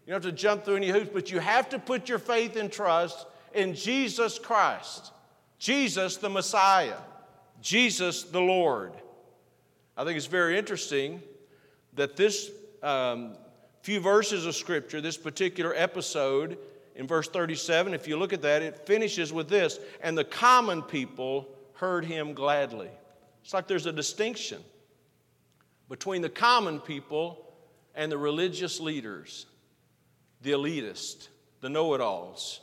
You 0.07 0.13
don't 0.13 0.25
have 0.25 0.33
to 0.33 0.39
jump 0.41 0.65
through 0.65 0.77
any 0.77 0.89
hoops, 0.89 1.11
but 1.13 1.31
you 1.31 1.41
have 1.41 1.69
to 1.69 1.79
put 1.79 2.09
your 2.09 2.19
faith 2.19 2.57
and 2.57 2.73
trust 2.73 3.27
in 3.53 3.75
Jesus 3.75 4.39
Christ, 4.39 5.13
Jesus 5.59 6.17
the 6.17 6.31
Messiah, 6.31 6.97
Jesus 7.61 8.25
the 8.25 8.41
Lord. 8.41 8.93
I 9.97 10.05
think 10.05 10.17
it's 10.17 10.27
very 10.27 10.59
interesting 10.59 11.23
that 11.95 12.17
this 12.17 12.51
um, 12.83 13.37
few 13.83 14.01
verses 14.01 14.47
of 14.47 14.55
Scripture, 14.55 15.01
this 15.01 15.17
particular 15.17 15.75
episode 15.75 16.59
in 16.95 17.07
verse 17.07 17.29
37, 17.29 17.95
if 17.95 18.07
you 18.07 18.17
look 18.17 18.33
at 18.33 18.43
that, 18.43 18.63
it 18.63 18.87
finishes 18.87 19.33
with 19.33 19.49
this 19.49 19.79
and 20.03 20.17
the 20.17 20.25
common 20.25 20.83
people 20.83 21.49
heard 21.75 22.05
him 22.05 22.33
gladly. 22.35 22.91
It's 23.43 23.55
like 23.55 23.67
there's 23.67 23.87
a 23.87 23.93
distinction 23.93 24.63
between 25.89 26.23
the 26.23 26.29
common 26.29 26.81
people 26.81 27.45
and 27.95 28.13
the 28.13 28.19
religious 28.19 28.79
leaders, 28.79 29.47
the 30.43 30.53
elitists, 30.53 31.29
the 31.61 31.69
know 31.69 31.95
it 31.95 32.01
alls. 32.01 32.61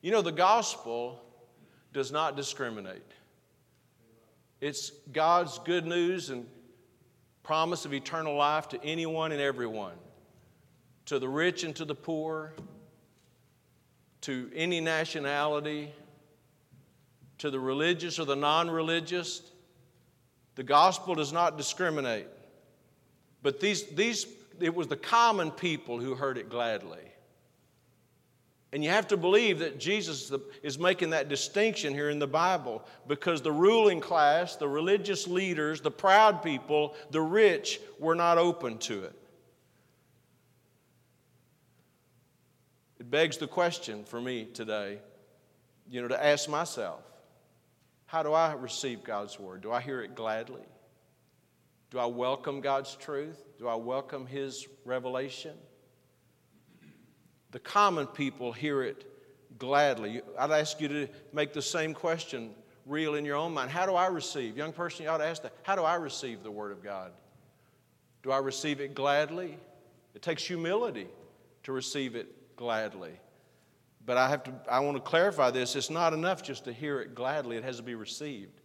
You 0.00 0.10
know, 0.10 0.22
the 0.22 0.32
gospel 0.32 1.22
does 1.92 2.10
not 2.10 2.36
discriminate. 2.36 3.02
It's 4.60 4.90
God's 5.12 5.58
good 5.60 5.86
news 5.86 6.30
and 6.30 6.46
promise 7.42 7.84
of 7.84 7.94
eternal 7.94 8.36
life 8.36 8.68
to 8.68 8.84
anyone 8.84 9.32
and 9.32 9.40
everyone, 9.40 9.94
to 11.06 11.18
the 11.18 11.28
rich 11.28 11.64
and 11.64 11.74
to 11.76 11.84
the 11.84 11.94
poor, 11.94 12.52
to 14.22 14.50
any 14.54 14.80
nationality, 14.80 15.92
to 17.38 17.50
the 17.50 17.58
religious 17.58 18.18
or 18.18 18.26
the 18.26 18.36
non 18.36 18.70
religious. 18.70 19.42
The 20.56 20.62
gospel 20.62 21.14
does 21.14 21.32
not 21.32 21.56
discriminate. 21.56 22.26
But 23.42 23.60
these, 23.60 23.84
these, 23.84 24.26
it 24.60 24.74
was 24.74 24.88
the 24.88 24.96
common 24.96 25.50
people 25.50 25.98
who 25.98 26.14
heard 26.14 26.36
it 26.36 26.50
gladly. 26.50 27.00
And 28.72 28.84
you 28.84 28.90
have 28.90 29.08
to 29.08 29.16
believe 29.16 29.58
that 29.60 29.80
Jesus 29.80 30.32
is 30.62 30.78
making 30.78 31.10
that 31.10 31.28
distinction 31.28 31.92
here 31.92 32.08
in 32.08 32.20
the 32.20 32.28
Bible 32.28 32.84
because 33.08 33.42
the 33.42 33.50
ruling 33.50 34.00
class, 34.00 34.56
the 34.56 34.68
religious 34.68 35.26
leaders, 35.26 35.80
the 35.80 35.90
proud 35.90 36.42
people, 36.42 36.94
the 37.10 37.20
rich 37.20 37.80
were 37.98 38.14
not 38.14 38.38
open 38.38 38.78
to 38.78 39.04
it. 39.04 39.16
It 43.00 43.10
begs 43.10 43.38
the 43.38 43.48
question 43.48 44.04
for 44.04 44.20
me 44.20 44.44
today, 44.44 44.98
you 45.88 46.00
know, 46.02 46.08
to 46.08 46.24
ask 46.24 46.48
myself 46.48 47.00
how 48.06 48.22
do 48.22 48.32
I 48.32 48.52
receive 48.54 49.02
God's 49.04 49.38
word? 49.38 49.62
Do 49.62 49.72
I 49.72 49.80
hear 49.80 50.02
it 50.02 50.14
gladly? 50.14 50.64
Do 51.90 51.98
I 51.98 52.06
welcome 52.06 52.60
God's 52.60 52.94
truth? 52.96 53.40
Do 53.58 53.66
I 53.66 53.74
welcome 53.74 54.26
His 54.26 54.66
revelation? 54.84 55.56
The 57.52 57.58
common 57.58 58.06
people 58.06 58.52
hear 58.52 58.82
it 58.82 59.06
gladly. 59.58 60.22
I'd 60.38 60.50
ask 60.50 60.80
you 60.80 60.88
to 60.88 61.08
make 61.32 61.52
the 61.52 61.62
same 61.62 61.94
question 61.94 62.50
real 62.86 63.14
in 63.14 63.24
your 63.24 63.36
own 63.36 63.52
mind. 63.52 63.70
How 63.70 63.86
do 63.86 63.94
I 63.94 64.06
receive? 64.06 64.56
Young 64.56 64.72
person, 64.72 65.04
you 65.04 65.10
ought 65.10 65.18
to 65.18 65.26
ask 65.26 65.42
that. 65.42 65.52
How 65.62 65.76
do 65.76 65.82
I 65.82 65.94
receive 65.94 66.42
the 66.42 66.50
Word 66.50 66.72
of 66.72 66.82
God? 66.82 67.12
Do 68.22 68.30
I 68.30 68.38
receive 68.38 68.80
it 68.80 68.94
gladly? 68.94 69.56
It 70.14 70.22
takes 70.22 70.44
humility 70.44 71.08
to 71.64 71.72
receive 71.72 72.16
it 72.16 72.56
gladly. 72.56 73.12
But 74.04 74.16
I 74.16 74.28
have 74.28 74.42
to 74.44 74.52
I 74.70 74.80
want 74.80 74.96
to 74.96 75.02
clarify 75.02 75.50
this. 75.50 75.76
It's 75.76 75.90
not 75.90 76.12
enough 76.12 76.42
just 76.42 76.64
to 76.64 76.72
hear 76.72 77.00
it 77.00 77.14
gladly. 77.14 77.56
It 77.56 77.64
has 77.64 77.76
to 77.76 77.82
be 77.82 77.94
received. 77.94 78.60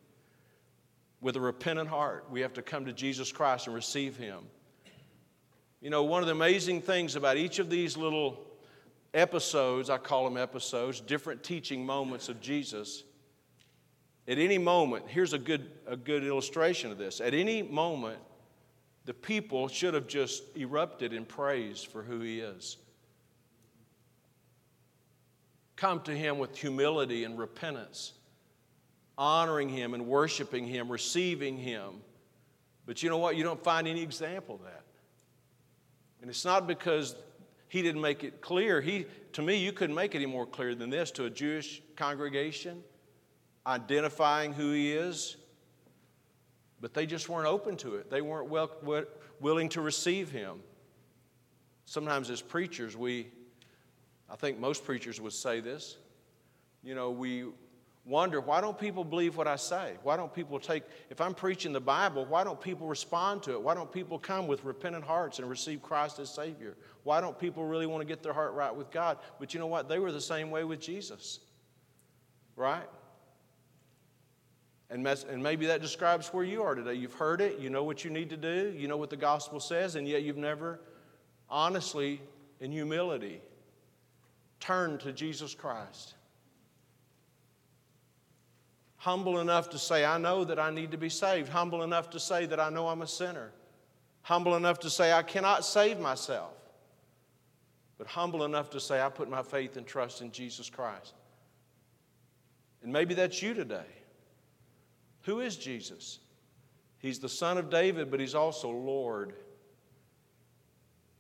With 1.22 1.36
a 1.36 1.42
repentant 1.42 1.90
heart, 1.90 2.26
we 2.30 2.42
have 2.42 2.54
to 2.54 2.62
come 2.62 2.86
to 2.86 2.94
Jesus 2.94 3.32
Christ 3.32 3.68
and 3.68 3.76
receive 3.76 4.16
him. 4.16 4.40
You 5.82 5.90
know, 5.90 6.04
one 6.04 6.22
of 6.22 6.28
the 6.28 6.34
amazing 6.34 6.82
things 6.82 7.16
about 7.16 7.38
each 7.38 7.60
of 7.60 7.70
these 7.70 7.96
little 7.96 8.46
episodes, 9.16 9.90
I 9.90 9.98
call 9.98 10.26
them 10.26 10.38
episodes, 10.38 11.00
different 11.00 11.42
teaching 11.42 11.86
moments 11.86 12.30
of 12.30 12.42
Jesus. 12.42 13.04
At 14.28 14.38
any 14.38 14.58
moment, 14.58 15.06
here's 15.08 15.34
a 15.34 15.40
good, 15.40 15.72
a 15.88 15.96
good 15.96 16.24
illustration 16.24 16.92
of 16.92 16.98
this. 16.98 17.22
At 17.22 17.34
any 17.34 17.64
moment, 17.64 18.20
the 19.06 19.14
people 19.14 19.68
should 19.68 19.94
have 19.94 20.08
just 20.08 20.44
erupted 20.58 21.14
in 21.14 21.26
praise 21.26 21.82
for 21.82 22.04
who 22.04 22.20
he 22.20 22.40
is. 22.40 22.78
Come 25.76 26.02
to 26.02 26.16
him 26.16 26.38
with 26.38 26.58
humility 26.58 27.24
and 27.24 27.38
repentance, 27.38 28.14
honoring 29.18 29.70
him 29.70 29.94
and 29.94 30.08
worshiping 30.08 30.68
him, 30.68 30.92
receiving 30.92 31.58
him. 31.58 32.02
But 32.86 33.04
you 33.04 33.10
know 33.10 33.18
what? 33.18 33.36
You 33.36 33.44
don't 33.44 33.64
find 33.64 33.88
any 33.88 34.02
example 34.02 34.56
of 34.56 34.64
that. 34.64 34.84
And 36.22 36.30
it's 36.30 36.46
not 36.46 36.66
because 36.66 37.16
he 37.76 37.82
didn't 37.82 38.00
make 38.00 38.24
it 38.24 38.40
clear. 38.40 38.80
He, 38.80 39.06
to 39.34 39.42
me, 39.42 39.58
you 39.58 39.74
couldn't 39.74 39.98
make 39.98 40.16
it 40.16 40.20
any 40.20 40.28
more 40.28 40.46
clear 40.46 40.76
than 40.76 40.90
this 40.90 41.12
to 41.12 41.26
a 41.26 41.30
Jewish 41.30 41.82
congregation, 41.98 42.82
identifying 43.68 44.54
who 44.54 44.72
he 44.72 44.94
is. 44.94 45.36
But 46.80 46.94
they 46.94 47.06
just 47.06 47.28
weren't 47.28 47.48
open 47.48 47.76
to 47.78 47.96
it. 47.96 48.10
They 48.10 48.22
weren't 48.22 48.48
well, 48.48 48.72
willing 49.42 49.68
to 49.70 49.82
receive 49.82 50.32
him. 50.32 50.62
Sometimes, 51.84 52.30
as 52.30 52.42
preachers, 52.42 52.96
we, 52.96 53.28
I 54.30 54.38
think 54.38 54.58
most 54.58 54.86
preachers 54.86 55.20
would 55.20 55.34
say 55.34 55.60
this, 55.60 55.98
you 56.82 56.96
know, 56.96 57.12
we 57.12 57.44
wonder 58.06 58.40
why 58.40 58.62
don't 58.62 58.78
people 58.78 59.04
believe 59.04 59.36
what 59.36 59.48
I 59.48 59.56
say? 59.56 59.94
Why 60.04 60.16
don't 60.16 60.34
people 60.34 60.60
take, 60.60 60.84
if 61.10 61.20
I'm 61.20 61.34
preaching 61.34 61.74
the 61.74 61.82
Bible, 61.82 62.26
why 62.26 62.44
don't 62.44 62.62
people 62.62 62.88
respond 62.88 63.44
to 63.44 63.54
it? 63.54 63.62
Why 63.62 63.74
don't 63.74 63.92
people 63.92 64.20
come 64.20 64.48
with 64.48 64.64
repentant 64.64 65.04
hearts 65.04 65.40
and 65.40 65.50
receive 65.50 65.82
Christ 65.82 66.20
as 66.20 66.30
Savior? 66.30 66.78
Why 67.04 67.20
don't 67.20 67.38
people 67.38 67.66
really 67.66 67.88
want 67.88 68.02
to 68.02 68.08
get 68.08 68.22
their 68.22 68.34
heart 68.34 68.54
right 68.54 68.74
with 68.74 68.92
God? 68.92 69.18
But 69.40 69.54
you 69.54 69.60
know 69.60 69.68
what? 69.68 69.90
They 69.90 70.00
were 70.00 70.12
the 70.12 70.22
same 70.22 70.52
way 70.52 70.64
with 70.64 70.80
Jesus, 70.80 71.40
right? 72.56 72.88
And, 74.92 75.06
and 75.08 75.42
maybe 75.42 75.66
that 75.66 75.82
describes 75.82 76.28
where 76.28 76.44
you 76.44 76.62
are 76.62 76.76
today. 76.76 76.94
You've 76.94 77.16
heard 77.16 77.42
it, 77.42 77.60
you 77.60 77.72
know 77.72 77.84
what 77.84 78.06
you 78.06 78.12
need 78.12 78.30
to 78.30 78.38
do, 78.38 78.74
you 78.78 78.88
know 78.88 78.98
what 78.98 79.10
the 79.10 79.18
gospel 79.18 79.60
says, 79.60 79.96
and 79.96 80.08
yet 80.08 80.22
you've 80.22 80.38
never 80.38 80.80
honestly, 81.50 82.22
in 82.60 82.72
humility, 82.72 83.42
turned 84.60 85.00
to 85.02 85.12
Jesus 85.12 85.54
Christ 85.54 86.16
humble 89.06 89.40
enough 89.40 89.70
to 89.70 89.78
say, 89.78 90.04
I 90.04 90.18
know 90.18 90.44
that 90.46 90.58
I 90.58 90.72
need 90.72 90.90
to 90.90 90.98
be 90.98 91.10
saved, 91.10 91.48
humble 91.48 91.84
enough 91.84 92.10
to 92.10 92.20
say 92.20 92.48
that 92.48 92.60
I 92.60 92.72
know 92.72 92.88
I'm 92.88 93.04
a 93.04 93.08
sinner, 93.08 93.52
humble 94.24 94.56
enough 94.56 94.80
to 94.80 94.90
say, 94.90 95.14
I 95.14 95.22
cannot 95.22 95.64
save 95.64 96.00
myself, 96.00 96.56
but 98.00 98.08
humble 98.08 98.46
enough 98.46 98.72
to 98.72 98.80
say, 98.80 99.00
I 99.00 99.10
put 99.10 99.30
my 99.30 99.44
faith 99.44 99.78
and 99.78 99.86
trust 99.86 100.22
in 100.22 100.32
Jesus 100.32 100.72
Christ. 100.72 101.14
And 102.82 102.92
maybe 102.92 103.14
that's 103.14 103.44
you 103.44 103.54
today. 103.54 103.86
Who 105.26 105.40
is 105.40 105.56
Jesus? 105.56 106.18
He's 106.98 107.20
the 107.20 107.30
Son 107.30 107.60
of 107.60 107.70
David, 107.70 108.10
but 108.10 108.20
He's 108.20 108.34
also 108.34 108.72
Lord. 108.72 109.34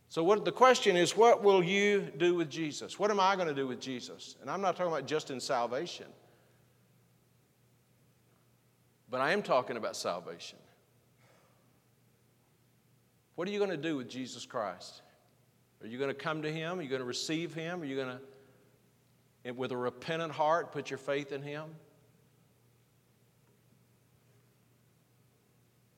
So, 0.09 0.23
what, 0.23 0.43
the 0.43 0.51
question 0.51 0.97
is, 0.97 1.15
what 1.15 1.43
will 1.43 1.63
you 1.63 2.11
do 2.17 2.33
with 2.33 2.49
Jesus? 2.49 2.97
What 2.97 3.11
am 3.11 3.19
I 3.19 3.35
going 3.35 3.47
to 3.47 3.53
do 3.53 3.67
with 3.67 3.79
Jesus? 3.79 4.37
And 4.41 4.49
I'm 4.49 4.61
not 4.61 4.75
talking 4.75 4.91
about 4.91 5.05
just 5.05 5.29
in 5.29 5.39
salvation. 5.39 6.07
But 9.15 9.21
I 9.21 9.31
am 9.31 9.43
talking 9.43 9.77
about 9.77 9.95
salvation. 9.95 10.59
What 13.35 13.47
are 13.47 13.51
you 13.51 13.59
going 13.59 13.71
to 13.71 13.77
do 13.77 13.95
with 13.95 14.09
Jesus 14.09 14.45
Christ? 14.45 15.03
Are 15.81 15.87
you 15.87 15.97
going 15.97 16.09
to 16.09 16.13
come 16.13 16.41
to 16.41 16.51
Him? 16.51 16.79
Are 16.79 16.81
you 16.81 16.89
going 16.89 16.99
to 16.99 17.07
receive 17.07 17.53
Him? 17.53 17.81
Are 17.81 17.85
you 17.85 17.95
going 17.95 18.19
to, 19.45 19.53
with 19.53 19.71
a 19.71 19.77
repentant 19.77 20.33
heart, 20.33 20.73
put 20.73 20.89
your 20.89 20.97
faith 20.97 21.31
in 21.31 21.41
Him? 21.41 21.63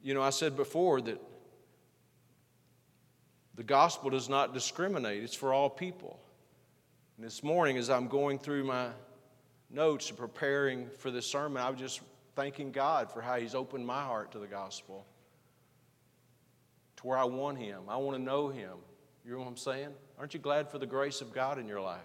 You 0.03 0.13
know, 0.13 0.21
I 0.21 0.29
said 0.29 0.55
before 0.55 1.01
that 1.01 1.19
the 3.55 3.63
gospel 3.63 4.11
does 4.11 4.29
not 4.29 4.53
discriminate, 4.53 5.23
it's 5.23 5.33
for 5.33 5.53
all 5.53 5.71
people. 5.71 6.19
And 7.17 7.25
this 7.25 7.41
morning, 7.41 7.77
as 7.77 7.89
I'm 7.89 8.09
going 8.09 8.37
through 8.37 8.65
my 8.65 8.89
notes 9.71 10.07
and 10.09 10.19
preparing 10.19 10.87
for 10.99 11.09
this 11.09 11.25
sermon, 11.25 11.63
I 11.63 11.71
was 11.71 11.79
just 11.79 12.01
thanking 12.37 12.71
God 12.71 13.11
for 13.11 13.19
how 13.19 13.35
He's 13.37 13.55
opened 13.55 13.85
my 13.85 14.03
heart 14.03 14.31
to 14.33 14.39
the 14.39 14.45
gospel, 14.45 15.05
to 16.97 17.07
where 17.07 17.17
I 17.17 17.23
want 17.23 17.57
Him. 17.57 17.81
I 17.89 17.97
want 17.97 18.15
to 18.15 18.23
know 18.23 18.47
Him. 18.47 18.77
You 19.25 19.33
know 19.33 19.39
what 19.39 19.47
I'm 19.47 19.57
saying? 19.57 19.89
Aren't 20.19 20.35
you 20.35 20.39
glad 20.39 20.69
for 20.69 20.77
the 20.77 20.85
grace 20.85 21.19
of 21.19 21.33
God 21.33 21.57
in 21.57 21.67
your 21.67 21.81
life? 21.81 21.99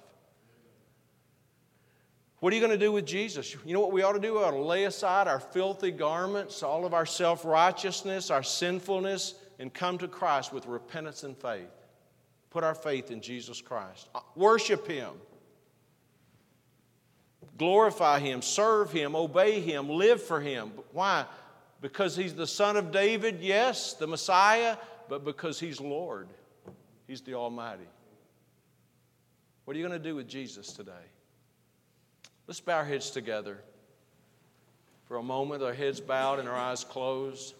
What 2.40 2.50
are 2.52 2.56
you 2.56 2.62
going 2.62 2.72
to 2.72 2.84
do 2.84 2.90
with 2.90 3.06
Jesus? 3.06 3.54
You 3.64 3.74
know 3.74 3.80
what 3.80 3.92
we 3.92 4.02
ought 4.02 4.14
to 4.14 4.20
do? 4.20 4.32
We 4.32 4.40
ought 4.40 4.52
to 4.52 4.56
lay 4.56 4.84
aside 4.84 5.28
our 5.28 5.38
filthy 5.38 5.90
garments, 5.90 6.62
all 6.62 6.86
of 6.86 6.94
our 6.94 7.06
self 7.06 7.44
righteousness, 7.44 8.30
our 8.30 8.42
sinfulness, 8.42 9.34
and 9.58 9.72
come 9.72 9.98
to 9.98 10.08
Christ 10.08 10.50
with 10.50 10.66
repentance 10.66 11.24
and 11.24 11.36
faith. 11.36 11.68
Put 12.48 12.64
our 12.64 12.74
faith 12.74 13.10
in 13.10 13.20
Jesus 13.20 13.60
Christ. 13.60 14.08
Uh, 14.14 14.20
worship 14.34 14.88
Him 14.88 15.10
glorify 17.62 18.18
Him, 18.18 18.42
serve 18.42 18.90
Him, 18.90 19.14
obey 19.14 19.60
Him, 19.60 19.88
live 19.88 20.20
for 20.20 20.40
Him. 20.40 20.72
Why? 20.90 21.24
Because 21.80 22.16
He's 22.16 22.34
the 22.34 22.46
Son 22.46 22.76
of 22.76 22.90
David, 22.90 23.38
yes, 23.40 23.94
the 23.94 24.08
Messiah, 24.08 24.76
but 25.08 25.24
because 25.24 25.60
He's 25.60 25.80
Lord. 25.80 26.26
He's 27.06 27.20
the 27.20 27.34
Almighty. 27.34 27.86
What 29.64 29.76
are 29.76 29.78
you 29.78 29.86
going 29.86 29.96
to 29.96 30.08
do 30.08 30.16
with 30.16 30.26
Jesus 30.26 30.72
today? 30.72 31.06
Let's 32.48 32.58
bow 32.58 32.78
our 32.78 32.84
heads 32.84 33.10
together 33.10 33.58
for 35.04 35.18
a 35.18 35.22
moment, 35.22 35.62
our 35.62 35.72
heads 35.72 36.00
bowed 36.00 36.40
and 36.40 36.48
our 36.48 36.56
eyes 36.56 36.82
closed. 36.82 37.54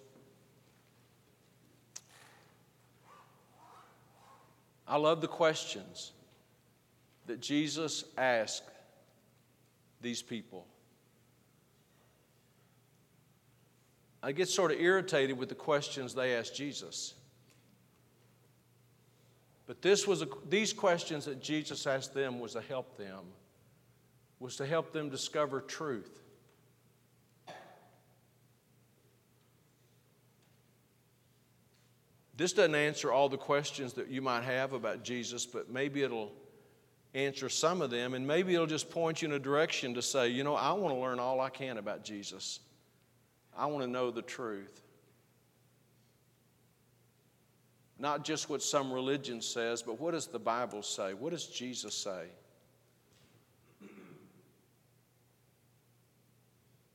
I 4.89 4.97
love 4.97 5.21
the 5.21 5.29
questions 5.29 6.11
that 7.27 7.41
Jesus 7.41 8.03
asked 8.19 8.72
these 10.03 10.21
people. 10.21 10.67
I 14.23 14.33
get 14.33 14.49
sort 14.49 14.71
of 14.71 14.81
irritated 14.81 15.37
with 15.37 15.49
the 15.49 15.55
questions 15.55 16.15
they 16.15 16.37
ask 16.37 16.55
Jesus. 16.55 17.15
But 19.67 19.83
this 19.83 20.07
was 20.07 20.23
a, 20.23 20.29
these 20.49 20.73
questions 20.73 21.25
that 21.25 21.41
Jesus 21.43 21.87
asked 21.87 22.15
them 22.15 22.39
was 22.39 22.53
to 22.53 22.61
help 22.61 22.97
them, 22.97 23.21
was 24.39 24.57
to 24.57 24.67
help 24.67 24.93
them 24.93 25.09
discover 25.09 25.61
truth. 25.61 26.21
This 32.37 32.53
doesn't 32.53 32.75
answer 32.75 33.13
all 33.13 33.29
the 33.29 33.37
questions 33.37 33.93
that 33.95 34.09
you 34.09 34.23
might 34.23 34.43
have 34.43 34.73
about 34.73 35.05
Jesus, 35.05 35.47
but 35.47 35.71
maybe 35.71 36.03
it'll 36.03 36.33
answer 37.15 37.49
some 37.49 37.83
of 37.83 37.91
them, 37.91 38.15
and 38.15 38.27
maybe 38.27 38.55
it'll 38.55 38.67
just 38.67 38.91
point 38.91 39.23
you 39.23 39.29
in 39.29 39.35
a 39.35 39.39
direction 39.39 39.95
to 39.95 40.03
say, 40.03 40.29
you 40.29 40.45
know, 40.45 40.55
I 40.55 40.73
want 40.73 40.95
to 40.95 41.01
learn 41.01 41.19
all 41.19 41.41
I 41.41 41.51
can 41.51 41.79
about 41.79 42.05
Jesus. 42.05 42.61
I 43.57 43.67
want 43.67 43.85
to 43.85 43.91
know 43.91 44.11
the 44.11 44.23
truth. 44.23 44.81
Not 47.99 48.25
just 48.25 48.49
what 48.49 48.63
some 48.63 48.93
religion 48.93 49.41
says, 49.43 49.83
but 49.83 50.01
what 50.01 50.13
does 50.13 50.27
the 50.27 50.39
Bible 50.39 50.83
say? 50.83 51.15
What 51.15 51.31
does 51.31 51.47
Jesus 51.47 51.95
say? 51.95 52.25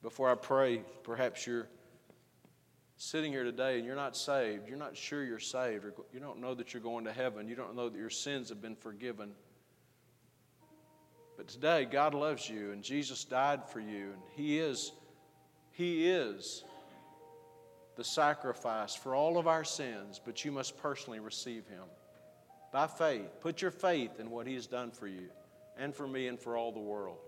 Before 0.01 0.30
I 0.30 0.36
pray, 0.36 0.82
perhaps 1.03 1.45
you're 1.45 1.68
sitting 2.97 3.32
here 3.32 3.43
today 3.43 3.78
and 3.78 3.86
you're 3.86 3.95
not 3.95 4.18
saved. 4.18 4.68
You're 4.68 4.78
not 4.78 4.97
sure 4.97 5.24
you're 5.24 5.39
saved, 5.39 5.86
you 6.11 6.20
don't 6.20 6.39
know 6.39 6.55
that 6.55 6.74
you're 6.74 6.82
going 6.82 7.05
to 7.05 7.13
heaven. 7.13 7.47
You 7.47 7.55
don't 7.55 7.76
know 7.76 7.89
that 7.89 7.97
your 7.97 8.09
sins 8.09 8.49
have 8.49 8.61
been 8.61 8.76
forgiven. 8.76 9.32
But 11.38 11.47
today, 11.47 11.85
God 11.85 12.15
loves 12.15 12.49
you, 12.49 12.71
and 12.71 12.83
Jesus 12.83 13.23
died 13.23 13.69
for 13.69 13.79
you, 13.79 14.11
and 14.13 14.21
He 14.35 14.57
is, 14.57 14.91
He 15.71 16.09
is 16.09 16.63
the 17.95 18.03
sacrifice 18.03 18.95
for 18.95 19.13
all 19.13 19.38
of 19.38 19.47
our 19.47 19.63
sins, 19.63 20.19
but 20.23 20.43
you 20.43 20.51
must 20.51 20.77
personally 20.77 21.19
receive 21.19 21.67
Him 21.67 21.83
by 22.73 22.88
faith. 22.88 23.39
Put 23.39 23.61
your 23.61 23.69
faith 23.69 24.19
in 24.19 24.31
what 24.31 24.47
He 24.47 24.55
has 24.55 24.65
done 24.65 24.89
for 24.89 25.07
you 25.07 25.29
and 25.77 25.93
for 25.93 26.07
me 26.07 26.27
and 26.27 26.39
for 26.39 26.57
all 26.57 26.71
the 26.71 26.79
world. 26.79 27.19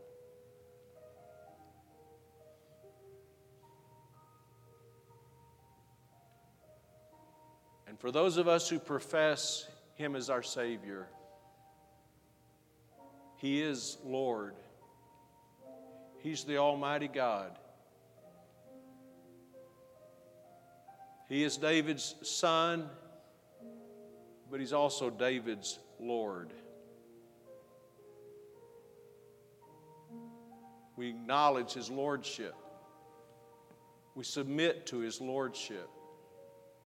And 7.88 8.00
for 8.00 8.12
those 8.12 8.38
of 8.38 8.48
us 8.48 8.68
who 8.68 8.80
profess 8.80 9.68
Him 9.96 10.16
as 10.16 10.32
our 10.32 10.44
Savior, 10.44 11.08
He 13.40 13.62
is 13.62 13.98
Lord. 14.04 14.54
He's 16.20 16.44
the 16.44 16.58
Almighty 16.58 17.08
God. 17.08 17.58
He 21.30 21.44
is 21.44 21.56
David's 21.56 22.16
son, 22.22 22.90
but 24.52 24.60
He's 24.60 24.74
also 24.74 25.10
David's 25.10 25.80
Lord. 26.02 26.52
We 30.98 31.08
acknowledge 31.08 31.72
His 31.72 31.90
Lordship. 31.90 32.56
We 34.16 34.26
submit 34.26 34.86
to 34.88 34.98
His 34.98 35.22
Lordship. 35.22 35.90